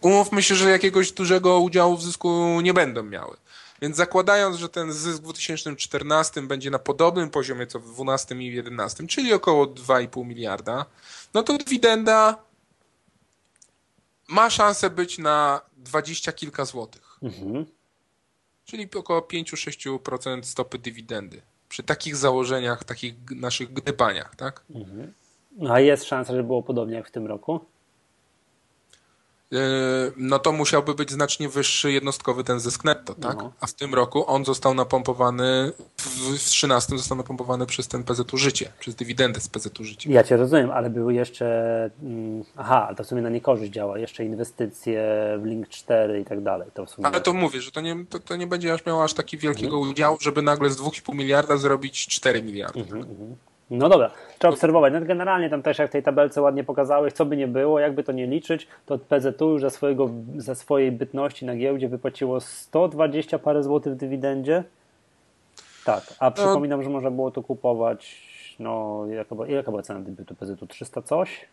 umówmy 0.00 0.42
się, 0.42 0.54
że 0.54 0.70
jakiegoś 0.70 1.12
dużego 1.12 1.60
udziału 1.60 1.96
w 1.96 2.02
zysku 2.02 2.60
nie 2.60 2.74
będą 2.74 3.02
miały. 3.02 3.36
Więc 3.82 3.96
zakładając, 3.96 4.56
że 4.56 4.68
ten 4.68 4.92
zysk 4.92 5.18
w 5.18 5.22
2014 5.22 6.42
będzie 6.42 6.70
na 6.70 6.78
podobnym 6.78 7.30
poziomie 7.30 7.66
co 7.66 7.78
w 7.78 7.82
2012 7.82 8.34
i 8.34 8.52
2011, 8.52 9.06
czyli 9.06 9.32
około 9.32 9.66
2,5 9.66 10.26
miliarda, 10.26 10.86
no 11.34 11.42
to 11.42 11.58
dywidenda 11.58 12.38
ma 14.28 14.50
szansę 14.50 14.90
być 14.90 15.18
na 15.18 15.60
dwadzieścia 15.76 16.32
kilka 16.32 16.64
złotych. 16.64 17.18
Mhm. 17.22 17.66
Czyli 18.64 18.88
około 18.96 19.20
5-6% 19.20 20.42
stopy 20.42 20.78
dywidendy. 20.78 21.42
Przy 21.68 21.82
takich 21.82 22.16
założeniach, 22.16 22.84
takich 22.84 23.14
naszych 23.30 23.72
gdybaniach, 23.72 24.36
tak? 24.36 24.64
Mhm. 24.74 25.12
A 25.68 25.80
jest 25.80 26.04
szansa, 26.04 26.34
że 26.34 26.44
było 26.44 26.62
podobnie 26.62 26.94
jak 26.94 27.08
w 27.08 27.10
tym 27.10 27.26
roku? 27.26 27.60
Yy, 29.50 29.60
no 30.16 30.38
to 30.38 30.52
musiałby 30.52 30.94
być 30.94 31.10
znacznie 31.10 31.48
wyższy 31.48 31.92
jednostkowy 31.92 32.44
ten 32.44 32.60
zysk 32.60 32.84
netto, 32.84 33.14
tak? 33.14 33.36
No. 33.36 33.52
A 33.60 33.66
w 33.66 33.74
tym 33.74 33.94
roku 33.94 34.24
on 34.26 34.44
został 34.44 34.74
napompowany, 34.74 35.72
w 35.96 36.38
13 36.38 36.96
został 36.98 37.18
napompowany 37.18 37.66
przez 37.66 37.88
ten 37.88 38.04
PZU 38.04 38.36
Życie, 38.36 38.72
przez 38.78 38.94
dywidendę 38.94 39.40
z 39.40 39.48
PZU 39.48 39.84
Życie. 39.84 40.12
Ja 40.12 40.24
cię 40.24 40.36
rozumiem, 40.36 40.70
ale 40.70 40.90
były 40.90 41.14
jeszcze, 41.14 41.90
mm, 42.02 42.44
aha, 42.56 42.84
ale 42.86 42.96
to 42.96 43.04
w 43.04 43.06
sumie 43.06 43.22
na 43.22 43.28
niekorzyść 43.28 43.72
działa, 43.72 43.98
jeszcze 43.98 44.24
inwestycje 44.24 45.02
w 45.42 45.44
Link 45.44 45.68
4 45.68 46.20
i 46.20 46.24
tak 46.24 46.42
dalej. 46.42 46.68
To 46.74 46.86
ale 47.02 47.20
to 47.20 47.32
mówię, 47.32 47.60
że 47.60 47.70
to 47.70 47.80
nie, 47.80 48.04
to, 48.06 48.18
to 48.18 48.36
nie 48.36 48.46
będzie 48.46 48.74
aż 48.74 48.86
miało 48.86 49.04
aż 49.04 49.14
taki 49.14 49.38
wielkiego 49.38 49.76
mhm. 49.76 49.92
udziału, 49.92 50.16
żeby 50.20 50.42
nagle 50.42 50.70
z 50.70 50.76
2,5 50.80 51.14
miliarda 51.14 51.56
zrobić 51.56 52.06
4 52.06 52.42
miliardy. 52.42 52.80
Mhm, 52.80 53.02
tak? 53.02 53.10
No 53.70 53.88
dobra, 53.88 54.10
trzeba 54.38 54.54
obserwować. 54.54 54.92
No 54.92 55.00
generalnie 55.00 55.50
tam 55.50 55.62
też 55.62 55.78
jak 55.78 55.88
w 55.88 55.92
tej 55.92 56.02
tabelce 56.02 56.42
ładnie 56.42 56.64
pokazałeś, 56.64 57.12
co 57.12 57.24
by 57.24 57.36
nie 57.36 57.48
było, 57.48 57.80
jakby 57.80 58.04
to 58.04 58.12
nie 58.12 58.26
liczyć, 58.26 58.68
to 58.86 58.98
PZU 58.98 59.50
już 59.50 59.62
za, 59.62 59.70
swojego, 59.70 60.10
za 60.36 60.54
swojej 60.54 60.92
bytności 60.92 61.46
na 61.46 61.56
giełdzie 61.56 61.88
wypłaciło 61.88 62.40
120 62.40 63.38
parę 63.38 63.62
złotych 63.62 63.92
w 63.92 63.96
dywidendzie. 63.96 64.64
Tak, 65.84 66.14
a 66.18 66.24
no. 66.24 66.30
przypominam, 66.30 66.82
że 66.82 66.90
można 66.90 67.10
było 67.10 67.30
to 67.30 67.42
kupować, 67.42 68.28
no 68.58 69.02
jaka 69.06 69.34
była, 69.34 69.48
jaka 69.48 69.70
była 69.70 69.82
cena 69.82 70.00
debiutu 70.00 70.34
PZU? 70.34 70.66
300 70.66 71.02
coś? 71.02 71.46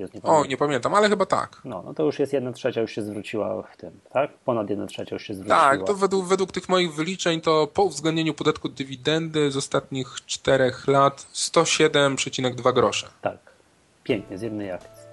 Jest, 0.00 0.14
nie 0.14 0.20
pamiętam. 0.20 0.42
O, 0.42 0.46
nie 0.46 0.56
pamiętam, 0.56 0.94
ale 0.94 1.08
chyba 1.08 1.26
tak. 1.26 1.60
No, 1.64 1.82
no 1.86 1.94
to 1.94 2.02
już 2.02 2.18
jest 2.18 2.32
jedna 2.32 2.52
trzecia 2.52 2.80
już 2.80 2.92
się 2.92 3.02
zwróciła 3.02 3.62
w 3.62 3.76
tym, 3.76 4.00
tak? 4.10 4.30
Ponad 4.44 4.70
jedna 4.70 4.86
trzecia 4.86 5.16
już 5.16 5.22
się 5.22 5.34
zwróciła. 5.34 5.58
Tak, 5.58 5.84
to 5.84 5.94
według, 5.94 6.26
według 6.26 6.52
tych 6.52 6.68
moich 6.68 6.94
wyliczeń 6.94 7.40
to 7.40 7.66
po 7.66 7.82
uwzględnieniu 7.82 8.34
podatku 8.34 8.68
dywidendy 8.68 9.50
z 9.50 9.56
ostatnich 9.56 10.14
czterech 10.26 10.88
lat 10.88 11.26
107,2 11.34 12.74
grosze. 12.74 13.08
Tak, 13.20 13.38
pięknie, 14.04 14.38
z 14.38 14.42
jednej 14.42 14.72
akcji. 14.72 15.10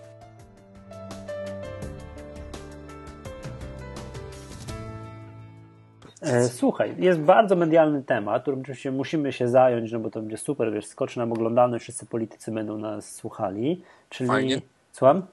E, 6.22 6.48
słuchaj, 6.50 6.96
jest 7.00 7.20
bardzo 7.20 7.56
medialny 7.56 8.04
temat, 8.04 8.42
którym 8.42 8.60
oczywiście 8.60 8.92
musimy 8.92 9.32
się 9.34 9.48
zająć, 9.48 9.92
no 9.92 10.00
bo 10.00 10.10
to 10.10 10.20
będzie 10.20 10.38
super, 10.38 10.74
wiesz, 10.74 10.86
skoczy 10.86 11.20
nam 11.20 11.32
oglądalność, 11.32 11.84
wszyscy 11.84 12.06
politycy 12.06 12.52
będą 12.52 12.78
nas 12.78 13.16
słuchali, 13.16 13.82
czyli 14.10 14.28
Fajnie. 14.28 14.62
Słucham? 14.98 15.26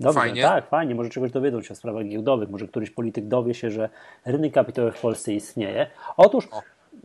Dobrze, 0.00 0.20
fajnie. 0.20 0.42
tak, 0.42 0.68
fajnie. 0.68 0.94
Może 0.94 1.10
czegoś 1.10 1.30
dowiedzą 1.30 1.62
się 1.62 1.72
o 1.72 1.76
sprawach 1.76 2.06
giełdowych, 2.06 2.50
może 2.50 2.68
któryś 2.68 2.90
polityk 2.90 3.28
dowie 3.28 3.54
się, 3.54 3.70
że 3.70 3.88
rynek 4.24 4.52
kapitałowy 4.52 4.96
w 4.96 5.00
Polsce 5.00 5.32
istnieje. 5.32 5.86
Otóż, 6.16 6.48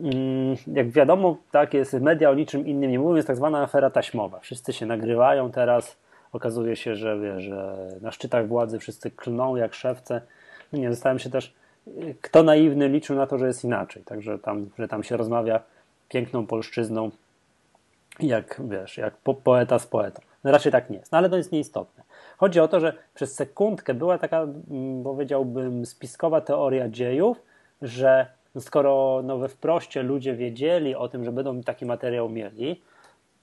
mm, 0.00 0.56
jak 0.66 0.90
wiadomo, 0.90 1.36
tak 1.50 1.74
jest, 1.74 1.92
media 1.92 2.30
o 2.30 2.34
niczym 2.34 2.66
innym 2.66 2.90
nie 2.90 2.98
mówią, 2.98 3.16
jest 3.16 3.28
tak 3.28 3.36
zwana 3.36 3.62
afera 3.62 3.90
taśmowa. 3.90 4.40
Wszyscy 4.40 4.72
się 4.72 4.86
nagrywają 4.86 5.50
teraz, 5.50 5.96
okazuje 6.32 6.76
się, 6.76 6.94
że, 6.94 7.18
wie, 7.18 7.40
że 7.40 7.88
na 8.00 8.12
szczytach 8.12 8.48
władzy 8.48 8.78
wszyscy 8.78 9.10
klną 9.10 9.56
jak 9.56 9.74
szewce. 9.74 10.20
No 10.72 10.78
nie, 10.78 10.90
zostałem 10.90 11.18
się 11.18 11.30
też, 11.30 11.54
kto 12.20 12.42
naiwny 12.42 12.88
liczył 12.88 13.16
na 13.16 13.26
to, 13.26 13.38
że 13.38 13.46
jest 13.46 13.64
inaczej, 13.64 14.02
także 14.02 14.38
tam, 14.38 14.70
że 14.78 14.88
tam 14.88 15.02
się 15.02 15.16
rozmawia 15.16 15.60
piękną 16.08 16.46
polszczyzną, 16.46 17.10
jak 18.20 18.60
wiesz, 18.68 18.98
jak 18.98 19.16
po, 19.16 19.34
poeta 19.34 19.78
z 19.78 19.86
poetą. 19.86 20.27
No 20.44 20.50
raczej 20.52 20.72
tak 20.72 20.90
nie 20.90 20.98
jest, 20.98 21.12
no 21.12 21.18
ale 21.18 21.30
to 21.30 21.36
jest 21.36 21.52
nieistotne. 21.52 22.04
Chodzi 22.36 22.60
o 22.60 22.68
to, 22.68 22.80
że 22.80 22.92
przez 23.14 23.34
sekundkę 23.34 23.94
była 23.94 24.18
taka, 24.18 24.42
mm, 24.42 25.04
powiedziałbym, 25.04 25.86
spiskowa 25.86 26.40
teoria 26.40 26.88
dziejów, 26.88 27.42
że 27.82 28.26
skoro 28.58 29.20
no, 29.24 29.38
we 29.38 29.48
wproście 29.48 30.02
ludzie 30.02 30.34
wiedzieli 30.34 30.94
o 30.94 31.08
tym, 31.08 31.24
że 31.24 31.32
będą 31.32 31.62
taki 31.62 31.86
materiał 31.86 32.28
mieli, 32.28 32.82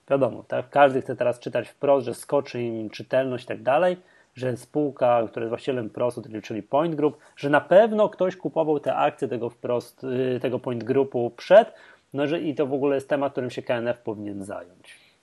wiadomo, 0.10 0.44
tak, 0.48 0.70
każdy 0.70 1.02
chce 1.02 1.16
teraz 1.16 1.40
czytać 1.40 1.68
wprost, 1.68 2.06
że 2.06 2.14
skoczy 2.14 2.62
im 2.62 2.90
czytelność 2.90 3.44
i 3.44 3.48
tak 3.48 3.64
dalej, 3.64 3.98
że 4.36 4.58
spółka, 4.58 5.24
która 5.28 5.44
jest 5.44 5.50
właścicielem 5.50 5.90
Prostu, 5.90 6.22
czyli 6.44 6.64
Point 6.64 6.96
Group, 6.96 7.18
że 7.36 7.50
na 7.50 7.62
pewno 7.62 8.10
ktoś 8.10 8.36
kupował 8.36 8.80
te 8.80 8.96
akcje 8.96 9.28
tego 9.28 9.50
wprost, 9.50 10.04
y, 10.04 10.40
tego 10.40 10.60
Point 10.60 10.84
Groupu 10.84 11.32
przed, 11.38 11.74
no 12.14 12.28
że 12.28 12.40
i 12.40 12.56
to 12.56 12.68
w 12.68 12.74
ogóle 12.74 12.96
jest 12.96 13.10
temat, 13.10 13.32
którym 13.32 13.50
się 13.50 13.62
KNF 13.62 13.98
powinien 13.98 14.44
zająć. 14.44 15.15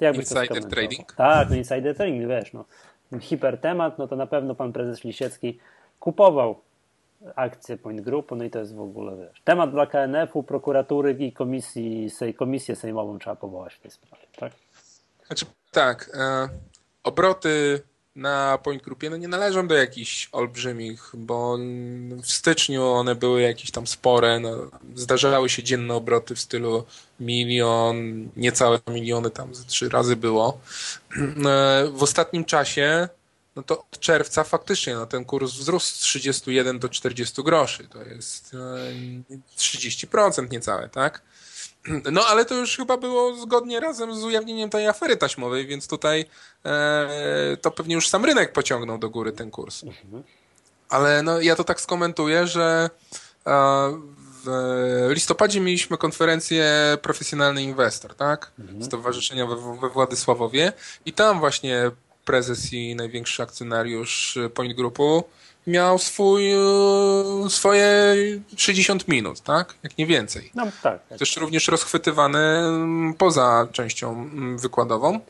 Insider 0.00 0.64
trading? 0.64 1.12
Tak, 1.16 1.50
no 1.50 1.56
insider 1.56 1.96
trading, 1.96 2.28
wiesz, 2.28 2.52
no. 2.52 2.64
Hiper 3.20 3.60
temat, 3.60 3.98
no 3.98 4.08
to 4.08 4.16
na 4.16 4.26
pewno 4.26 4.54
pan 4.54 4.72
prezes 4.72 5.04
Lisiecki 5.04 5.58
kupował 6.00 6.60
akcje 7.36 7.76
Point 7.76 8.00
Groupu, 8.00 8.36
no 8.36 8.44
i 8.44 8.50
to 8.50 8.58
jest 8.58 8.74
w 8.74 8.80
ogóle, 8.80 9.16
wiesz, 9.16 9.40
temat 9.44 9.70
dla 9.70 9.86
KNF-u, 9.86 10.42
prokuratury 10.42 11.12
i 11.12 11.32
komisji, 11.32 12.10
sej, 12.10 12.34
komisję 12.34 12.76
sejmową 12.76 13.18
trzeba 13.18 13.36
powołać 13.36 13.74
w 13.74 13.80
tej 13.80 13.90
sprawie, 13.90 14.26
tak? 14.36 14.52
Znaczy, 15.26 15.46
tak, 15.70 16.10
e, 16.14 16.48
obroty 17.02 17.82
na 18.16 18.58
Point 18.58 18.82
Groupie 18.82 19.10
no 19.10 19.16
nie 19.16 19.28
należą 19.28 19.68
do 19.68 19.74
jakichś 19.74 20.28
olbrzymich, 20.32 21.10
bo 21.14 21.58
w 22.22 22.30
styczniu 22.30 22.84
one 22.84 23.14
były 23.14 23.42
jakieś 23.42 23.70
tam 23.70 23.86
spore, 23.86 24.40
no, 24.40 24.70
zdarzały 24.94 25.48
się 25.48 25.62
dzienne 25.62 25.94
obroty 25.94 26.34
w 26.34 26.40
stylu 26.40 26.84
milion, 27.20 28.28
niecałe 28.36 28.80
miliony, 28.90 29.30
tam 29.30 29.54
ze 29.54 29.64
trzy 29.64 29.88
razy 29.88 30.16
było. 30.16 30.60
E, 31.16 31.90
w 31.92 32.02
ostatnim 32.02 32.44
czasie 32.44 33.08
no 33.56 33.62
to 33.62 33.78
od 33.78 34.00
czerwca 34.00 34.44
faktycznie 34.44 34.94
no, 34.94 35.06
ten 35.06 35.24
kurs 35.24 35.52
wzrósł 35.52 35.86
z 35.86 35.98
31 35.98 36.78
do 36.78 36.88
40 36.88 37.42
groszy. 37.42 37.88
To 37.88 38.02
jest 38.02 38.56
30% 39.58 40.44
e, 40.44 40.48
niecałe, 40.48 40.88
tak? 40.88 41.22
No 42.12 42.26
ale 42.26 42.44
to 42.44 42.54
już 42.54 42.76
chyba 42.76 42.96
było 42.96 43.36
zgodnie 43.36 43.80
razem 43.80 44.14
z 44.14 44.24
ujawnieniem 44.24 44.70
tej 44.70 44.88
afery 44.88 45.16
taśmowej, 45.16 45.66
więc 45.66 45.88
tutaj 45.88 46.24
e, 46.64 47.56
to 47.60 47.70
pewnie 47.70 47.94
już 47.94 48.08
sam 48.08 48.24
rynek 48.24 48.52
pociągnął 48.52 48.98
do 48.98 49.10
góry 49.10 49.32
ten 49.32 49.50
kurs. 49.50 49.84
Mhm. 49.84 50.22
ale 50.88 51.22
no, 51.22 51.40
ja 51.40 51.56
to 51.56 51.64
tak 51.64 51.80
skomentuję, 51.80 52.46
że 52.46 52.90
w 54.46 55.10
listopadzie 55.10 55.60
mieliśmy 55.60 55.98
konferencję 55.98 56.66
Profesjonalny 57.02 57.62
Inwestor, 57.62 58.14
tak? 58.14 58.52
Mhm. 58.58 58.84
Stowarzyszenia 58.84 59.46
we, 59.46 59.56
we 59.80 59.88
Władysławowie 59.88 60.72
i 61.06 61.12
tam 61.12 61.40
właśnie 61.40 61.90
prezes 62.26 62.72
i 62.72 62.96
największy 62.96 63.42
akcjonariusz 63.42 64.38
Point 64.54 64.76
Groupu 64.76 65.24
miał 65.66 65.98
swój, 65.98 66.52
e, 66.52 66.56
swoje 67.48 68.14
60 68.56 69.08
minut, 69.08 69.40
tak? 69.40 69.74
Jak 69.82 69.98
nie 69.98 70.06
więcej. 70.06 70.50
No, 70.54 70.64
tak, 70.82 71.08
tak. 71.08 71.18
Też 71.18 71.36
również 71.36 71.68
rozchwytywany 71.68 72.62
poza 73.18 73.68
częścią 73.72 74.30
wykładową. 74.56 75.20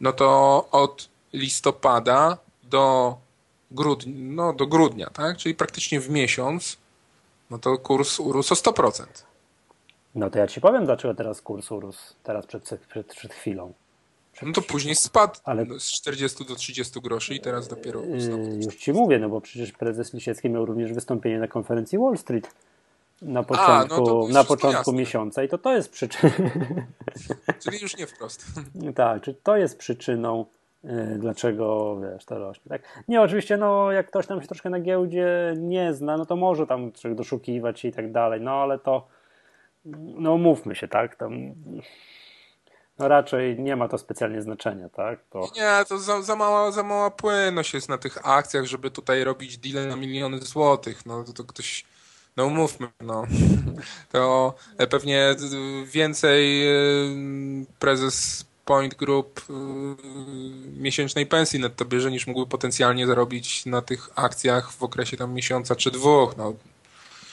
No 0.00 0.12
to 0.12 0.68
od 0.70 1.08
listopada 1.32 2.38
do 2.62 3.16
grudnia, 3.70 4.12
no 4.16 4.52
do 4.52 4.66
grudnia, 4.66 5.10
tak? 5.10 5.36
Czyli 5.36 5.54
praktycznie 5.54 6.00
w 6.00 6.10
miesiąc, 6.10 6.76
no 7.50 7.58
to 7.58 7.78
kurs 7.78 8.20
urósł 8.20 8.54
o 8.54 8.56
100%. 8.56 9.06
No 10.14 10.30
to 10.30 10.38
ja 10.38 10.46
ci 10.46 10.60
powiem, 10.60 10.86
dlaczego 10.86 11.14
teraz 11.14 11.40
kurs 11.40 11.72
urósł, 11.72 12.14
teraz 12.22 12.46
przed, 12.46 12.62
przed, 12.88 13.06
przed 13.06 13.34
chwilą. 13.34 13.72
No 14.42 14.52
to 14.52 14.62
później 14.62 14.94
spadł 14.94 15.34
Ale... 15.44 15.66
z 15.78 15.92
40 15.92 16.44
do 16.44 16.54
30 16.54 17.00
groszy 17.00 17.34
i 17.34 17.40
teraz 17.40 17.68
dopiero 17.68 18.00
yy, 18.00 18.64
Już 18.64 18.76
ci 18.76 18.92
mówię, 18.92 19.18
no 19.18 19.28
bo 19.28 19.40
przecież 19.40 19.72
prezes 19.72 20.14
Lisiecki 20.14 20.50
miał 20.50 20.66
również 20.66 20.92
wystąpienie 20.92 21.38
na 21.38 21.48
konferencji 21.48 21.98
Wall 21.98 22.18
Street 22.18 22.54
na 23.22 23.42
początku, 23.42 23.94
A, 23.94 24.28
no 24.28 24.28
na 24.28 24.44
początku 24.44 24.92
miesiąca 24.92 25.42
i 25.42 25.48
to 25.48 25.58
to 25.58 25.74
jest 25.74 25.90
przyczyną. 25.90 26.32
Czyli 27.64 27.78
już 27.82 27.96
nie 27.96 28.06
wprost. 28.06 28.46
tak, 28.94 29.22
czy 29.22 29.34
to 29.34 29.56
jest 29.56 29.78
przyczyną 29.78 30.46
yy, 30.84 31.18
dlaczego 31.18 31.96
wiesz, 32.00 32.24
to 32.24 32.38
rośnie. 32.38 32.68
Tak? 32.68 32.82
Nie, 33.08 33.22
oczywiście, 33.22 33.56
no 33.56 33.92
jak 33.92 34.06
ktoś 34.06 34.26
tam 34.26 34.42
się 34.42 34.48
troszkę 34.48 34.70
na 34.70 34.80
giełdzie 34.80 35.54
nie 35.58 35.94
zna, 35.94 36.16
no 36.16 36.26
to 36.26 36.36
może 36.36 36.66
tam 36.66 36.92
doszukiwać 37.14 37.80
się 37.80 37.88
i 37.88 37.92
tak 37.92 38.12
dalej, 38.12 38.40
no 38.40 38.50
ale 38.50 38.78
to 38.78 39.06
no 39.94 40.38
mówmy 40.38 40.74
się, 40.74 40.88
tak, 40.88 41.16
tam 41.16 41.54
no 42.98 43.08
raczej 43.08 43.58
nie 43.58 43.76
ma 43.76 43.88
to 43.88 43.98
specjalnie 43.98 44.42
znaczenia, 44.42 44.88
tak? 44.88 45.18
To... 45.30 45.50
Nie, 45.56 45.84
to 45.88 45.98
za, 45.98 46.22
za, 46.22 46.36
mała, 46.36 46.72
za 46.72 46.82
mała 46.82 47.10
płynność 47.10 47.74
jest 47.74 47.88
na 47.88 47.98
tych 47.98 48.26
akcjach, 48.28 48.64
żeby 48.64 48.90
tutaj 48.90 49.24
robić 49.24 49.58
deal 49.58 49.88
na 49.88 49.96
miliony 49.96 50.38
złotych. 50.38 51.06
No 51.06 51.24
to, 51.24 51.32
to 51.32 51.44
ktoś, 51.44 51.84
no 52.36 52.48
mówmy, 52.48 52.88
no. 53.00 53.24
To 54.12 54.54
pewnie 54.90 55.36
więcej 55.84 56.68
y, 56.68 57.66
prezes 57.78 58.44
Point 58.66 58.94
Group 58.94 59.46
miesięcznej 60.76 61.26
pensji 61.26 61.60
netto 61.60 61.84
bierze 61.84 62.10
niż 62.10 62.26
mógłby 62.26 62.46
potencjalnie 62.46 63.06
zarobić 63.06 63.66
na 63.66 63.82
tych 63.82 64.08
akcjach 64.14 64.72
w 64.72 64.82
okresie 64.82 65.16
tam 65.16 65.34
miesiąca 65.34 65.76
czy 65.76 65.90
dwóch. 65.90 66.36
No, 66.36 66.54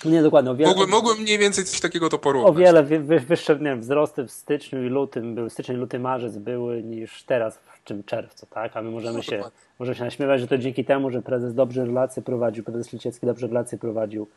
nie, 0.05 0.21
dokładnie. 0.21 0.51
O 0.51 0.55
wiele, 0.55 0.69
mógłbym, 0.69 0.89
mógłbym 0.89 1.23
mniej 1.23 1.37
więcej 1.37 1.65
coś 1.65 1.79
takiego 1.79 2.09
to 2.09 2.19
porównać. 2.19 2.51
O 2.51 2.53
wiele 2.53 2.83
wy, 2.83 3.19
wyższe 3.19 3.55
nie 3.55 3.63
wiem, 3.63 3.81
wzrosty 3.81 4.23
w 4.23 4.31
styczniu 4.31 4.83
i 4.83 4.89
lutym 4.89 5.35
były, 5.35 5.49
styczeń, 5.49 5.77
luty, 5.77 5.99
marzec 5.99 6.37
były 6.37 6.83
niż 6.83 7.23
teraz 7.23 7.57
w 7.57 7.83
czym 7.83 8.03
czerwcu, 8.03 8.45
tak? 8.45 8.77
A 8.77 8.81
my 8.81 8.91
możemy 8.91 9.17
no, 9.17 9.23
się, 9.23 9.43
możemy 9.79 9.95
się 9.95 10.03
naśmiewać, 10.03 10.41
że 10.41 10.47
to 10.47 10.57
dzięki 10.57 10.85
temu, 10.85 11.11
że 11.11 11.21
prezes 11.21 11.53
dobrze 11.53 11.85
relacje 11.85 12.23
prowadził, 12.23 12.63
prezes 12.63 12.93
Liciecki 12.93 13.25
dobrze 13.25 13.47
relacje 13.47 13.77
prowadził 13.77 14.27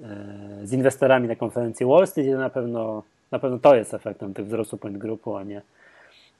e, 0.00 0.06
z 0.64 0.72
inwestorami 0.72 1.28
na 1.28 1.36
konferencji 1.36 1.86
Wall 1.86 2.06
Street 2.06 2.28
i 2.28 2.30
na 2.30 2.50
pewno, 2.50 3.02
na 3.30 3.38
pewno 3.38 3.58
to 3.58 3.74
jest 3.74 3.94
efektem 3.94 4.34
tych 4.34 4.46
wzrostu 4.46 4.76
point 4.76 4.98
grupu, 4.98 5.36
a 5.36 5.44
nie, 5.44 5.62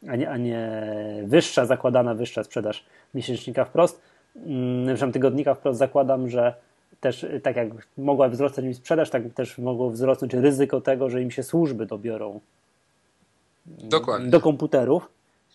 a 0.09 0.17
nie, 0.17 0.31
a 0.31 0.37
nie 0.37 0.83
wyższa, 1.25 1.67
zakładana 1.67 2.15
wyższa 2.15 2.45
sprzedaż 2.45 2.85
miesięcznika 3.15 3.65
wprost. 3.65 4.01
Mm, 4.37 5.13
tygodnika 5.13 5.55
wprost 5.55 5.79
zakładam, 5.79 6.31
że 6.31 6.55
też 7.01 7.27
tak 7.43 7.57
jak 7.57 7.69
mogła 7.99 8.29
wzrosnąć 8.29 8.67
im 8.67 8.75
sprzedaż, 8.75 9.11
tak 9.11 9.23
też 9.35 9.59
mogło 9.59 9.91
wzrosnąć 9.91 10.35
ryzyko 10.35 10.81
tego, 10.81 11.11
że 11.11 11.23
im 11.23 11.31
się 11.31 11.43
służby 11.43 11.87
dobiorą 11.87 12.41
Dokładnie. 13.67 14.31
do 14.31 14.41
komputerów, 14.41 15.09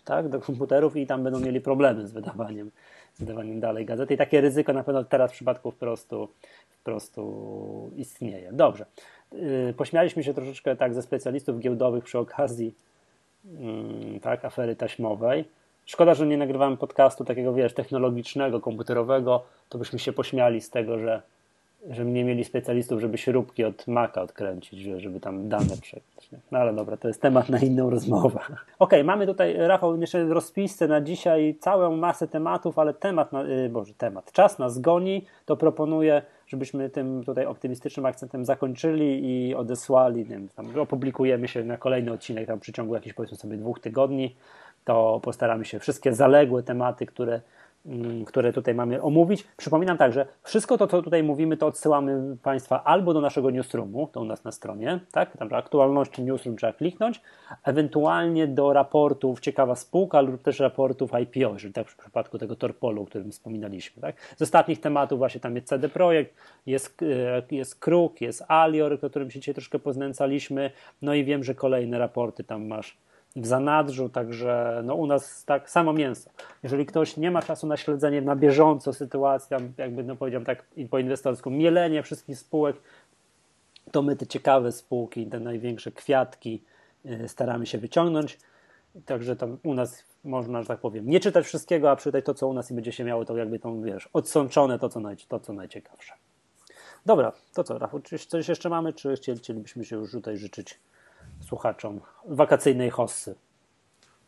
tak, 0.06 0.30
do 0.30 0.40
komputerów 0.40 0.96
i 0.96 1.08
tam 1.08 1.24
będą 1.24 1.40
mieli 1.40 1.62
problemy 1.62 2.08
z 2.08 2.12
wydawaniem, 2.12 2.72
z 3.14 3.20
wydawaniem 3.20 3.60
dalej 3.60 3.86
gazety. 3.86 4.14
I 4.14 4.18
takie 4.18 4.42
ryzyko 4.42 4.74
na 4.74 4.84
pewno 4.84 5.04
teraz 5.04 5.32
w 5.32 5.34
przypadku 5.34 5.72
wprostu, 5.72 6.28
wprostu 6.70 7.92
istnieje. 7.96 8.52
Dobrze. 8.52 8.86
Y, 9.34 9.74
pośmialiśmy 9.78 10.24
się 10.24 10.34
troszeczkę 10.34 10.76
tak 10.76 10.94
ze 10.94 11.02
specjalistów 11.02 11.60
giełdowych 11.60 12.04
przy 12.04 12.20
okazji 12.20 12.74
mm, 13.46 14.20
tak, 14.20 14.46
afery 14.46 14.76
taśmowej. 14.76 15.46
Szkoda, 15.86 16.14
że 16.14 16.28
nie 16.28 16.38
nagrywamy 16.38 16.78
podcastu 16.78 17.26
takiego, 17.26 17.54
wiesz, 17.54 17.74
technologicznego, 17.74 18.60
komputerowego, 18.60 19.44
to 19.70 19.78
byśmy 19.78 20.00
się 20.00 20.14
pośmiali 20.14 20.62
z 20.62 20.70
tego, 20.70 21.00
że 21.00 21.22
żeby 21.89 22.12
nie 22.12 22.24
mieli 22.24 22.43
specjalistów, 22.43 23.02
żeby 23.02 23.17
śrubki 23.17 23.63
od 23.63 23.88
Maca 23.88 24.22
odkręcić, 24.22 24.80
żeby 24.80 25.19
tam 25.19 25.50
dane 25.50 25.78
przejść. 25.82 26.30
No 26.52 26.60
ale 26.60 26.74
dobra, 26.74 26.98
to 26.98 27.08
jest 27.08 27.22
temat 27.22 27.50
na 27.50 27.60
inną 27.60 27.89
rozmowę. 27.89 28.39
Ok, 28.80 28.91
mamy 29.04 29.26
tutaj, 29.26 29.56
Rafał, 29.58 30.02
jeszcze 30.02 30.26
w 30.26 30.32
rozpisce 30.32 30.88
na 30.88 31.02
dzisiaj 31.02 31.56
całą 31.60 31.98
masę 31.98 32.28
tematów, 32.28 32.80
ale 32.80 32.93
temat, 32.93 33.32
na, 33.32 33.43
yy, 33.43 33.69
Boże, 33.69 33.93
temat, 33.93 34.32
czas 34.32 34.60
nas 34.60 34.80
goni, 34.80 35.26
to 35.46 35.58
proponuję, 35.58 36.22
żebyśmy 36.48 36.89
tym 36.89 37.24
tutaj 37.24 37.46
optymistycznym 37.46 38.06
akcentem 38.06 38.46
zakończyli 38.46 39.26
i 39.26 39.56
odesłali, 39.56 40.24
wiem, 40.26 40.50
tam 40.56 40.80
opublikujemy 40.80 41.48
się 41.48 41.63
na 41.63 41.78
kolejny 41.78 42.12
odcinek 42.12 42.48
tam 42.48 42.60
w 42.60 42.62
przeciągu 42.62 42.96
jakichś 42.96 43.15
powiedzmy 43.15 43.38
sobie 43.38 43.58
dwóch 43.58 43.80
tygodni, 43.80 44.36
to 44.86 45.19
postaramy 45.24 45.65
się 45.65 45.80
wszystkie 45.80 46.13
zaległe 46.13 46.63
tematy, 46.63 47.06
które 47.06 47.41
które 48.26 48.54
tutaj 48.54 48.76
mamy 48.76 49.02
omówić. 49.02 49.48
Przypominam 49.58 49.98
także, 49.98 50.26
wszystko 50.43 50.78
to, 50.78 50.88
co 50.88 51.02
tutaj 51.02 51.24
mówimy, 51.24 51.58
to 51.58 51.67
odsyłamy 51.67 52.38
Państwa 52.43 52.84
albo 52.84 53.13
do 53.13 53.22
naszego 53.22 53.52
newsroomu, 53.52 54.08
to 54.08 54.22
u 54.22 54.26
nas 54.26 54.43
na 54.43 54.52
stronie, 54.52 55.00
tak? 55.12 55.38
Tam 55.38 55.54
aktualności 55.54 56.24
newsroom 56.24 56.58
trzeba 56.58 56.74
kliknąć, 56.74 57.22
ewentualnie 57.63 58.48
do 58.48 58.74
raportów 58.74 59.39
Ciekawa 59.39 59.76
Spółka 59.76 60.22
lub 60.22 60.41
też 60.41 60.60
raportów 60.60 61.12
IPO, 61.22 61.54
jeżeli 61.54 61.74
tak 61.74 61.89
w 61.89 61.98
przypadku 61.98 62.38
tego 62.38 62.56
Torpolu, 62.56 63.02
o 63.02 63.06
którym 63.06 63.32
wspominaliśmy, 63.32 64.02
tak? 64.02 64.15
Z 64.38 64.41
ostatnich 64.41 64.80
tematów 64.80 65.17
właśnie 65.17 65.41
tam 65.41 65.56
jest 65.56 65.67
CD 65.67 65.89
Projekt, 65.89 66.36
jest, 66.65 67.02
e, 67.02 67.41
jest 67.52 67.80
Kruk, 67.80 68.22
jest 68.22 68.43
Alior, 68.48 69.00
o 69.06 69.10
którym 69.10 69.32
się 69.32 69.39
dzisiaj 69.39 69.56
troszkę 69.56 69.80
poznęcaliśmy, 69.80 70.72
no 71.02 71.13
i 71.13 71.24
wiem, 71.24 71.43
że 71.43 71.56
kolejne 71.56 72.00
raporty 72.00 72.43
tam 72.43 72.67
masz 72.67 72.98
w 73.36 73.46
zanadrzu, 73.46 74.10
także 74.10 74.82
no 74.86 74.96
u 74.96 75.08
nas 75.08 75.46
tak 75.46 75.69
samo 75.69 75.93
mięso. 75.93 76.30
Jeżeli 76.63 76.86
ktoś 76.86 77.17
nie 77.17 77.32
ma 77.32 77.41
czasu 77.41 77.67
na 77.67 77.78
śledzenie 77.78 78.22
na 78.22 78.36
bieżąco 78.36 78.93
sytuacja, 78.93 79.58
jakby 79.78 80.04
no 80.04 80.15
powiedziałem 80.15 80.46
tak 80.46 80.65
po 80.89 81.00
inwestorsku, 81.00 81.50
mielenie 81.50 82.04
wszystkich 82.04 82.39
spółek, 82.39 82.76
to 83.91 84.02
my 84.02 84.15
te 84.15 84.28
ciekawe 84.28 84.72
spółki, 84.72 85.28
te 85.28 85.39
największe 85.39 85.91
kwiatki 85.91 86.63
y, 87.06 87.28
staramy 87.28 87.65
się 87.65 87.78
wyciągnąć. 87.78 88.38
Także 89.06 89.36
tam 89.36 89.58
u 89.63 89.74
nas 89.74 90.04
można, 90.24 90.62
że 90.62 90.67
tak 90.67 90.80
powiem, 90.80 91.10
nie 91.10 91.19
czytać 91.19 91.46
wszystkiego, 91.46 91.91
a 91.91 91.96
przeczytać 91.96 92.26
to, 92.26 92.34
co 92.34 92.48
u 92.48 92.54
nas 92.54 92.72
i 92.72 92.74
będzie 92.74 92.91
się 92.91 93.04
miało 93.04 93.26
to 93.26 93.38
jakby 93.38 93.60
tą, 93.60 93.82
wiesz, 93.82 94.10
odsączone 94.13 94.80
to, 94.80 94.89
co, 94.89 95.00
naj, 95.00 95.17
to, 95.17 95.39
co 95.39 95.54
najciekawsze. 95.54 96.13
Dobra, 97.06 97.32
to 97.54 97.63
co, 97.63 97.78
Rafał, 97.78 98.00
czy 98.00 98.19
coś 98.19 98.48
jeszcze 98.50 98.69
mamy, 98.69 98.93
czy 98.93 99.15
chcielibyśmy 99.15 99.86
się 99.86 99.96
już 99.96 100.12
tutaj 100.12 100.38
życzyć 100.38 100.80
słuchaczom 101.54 102.02
wakacyjnej 102.28 102.89
hossy. 102.89 103.36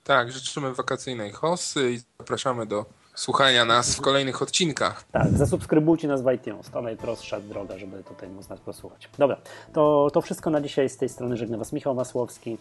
Tak, 0.03 0.31
życzymy 0.31 0.73
wakacyjnej 0.73 1.31
hossy 1.31 1.91
i 1.91 1.99
zapraszamy 2.19 2.65
do 2.65 2.85
słuchania 3.15 3.65
nas 3.65 3.95
w 3.95 4.01
kolejnych 4.01 4.41
odcinkach. 4.41 5.03
Tak, 5.11 5.29
zasubskrybujcie 5.29 6.07
nas 6.07 6.21
w 6.21 6.31
iTunes. 6.31 6.69
To 6.69 6.81
najprostsza 6.81 7.39
droga, 7.39 7.77
żeby 7.77 8.03
tutaj 8.03 8.29
móc 8.29 8.49
nas 8.49 8.59
posłuchać. 8.59 9.09
Dobra, 9.17 9.37
to, 9.73 10.07
to 10.13 10.21
wszystko 10.21 10.49
na 10.49 10.61
dzisiaj. 10.61 10.89
Z 10.89 10.97
tej 10.97 11.09
strony 11.09 11.37
żegna 11.37 11.57
Was 11.57 11.73
Michał 11.73 11.95
Masłowski. 11.95 12.57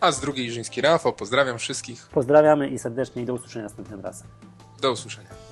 A 0.00 0.12
z 0.12 0.20
drugiej 0.20 0.50
Żyński 0.52 0.80
Rafał. 0.80 1.12
Pozdrawiam 1.12 1.58
wszystkich. 1.58 2.08
Pozdrawiamy 2.08 2.68
i 2.68 2.78
serdecznie 2.78 3.22
i 3.22 3.24
do 3.24 3.34
usłyszenia 3.34 3.64
następnym 3.64 4.00
razem. 4.00 4.28
Do 4.80 4.92
usłyszenia. 4.92 5.43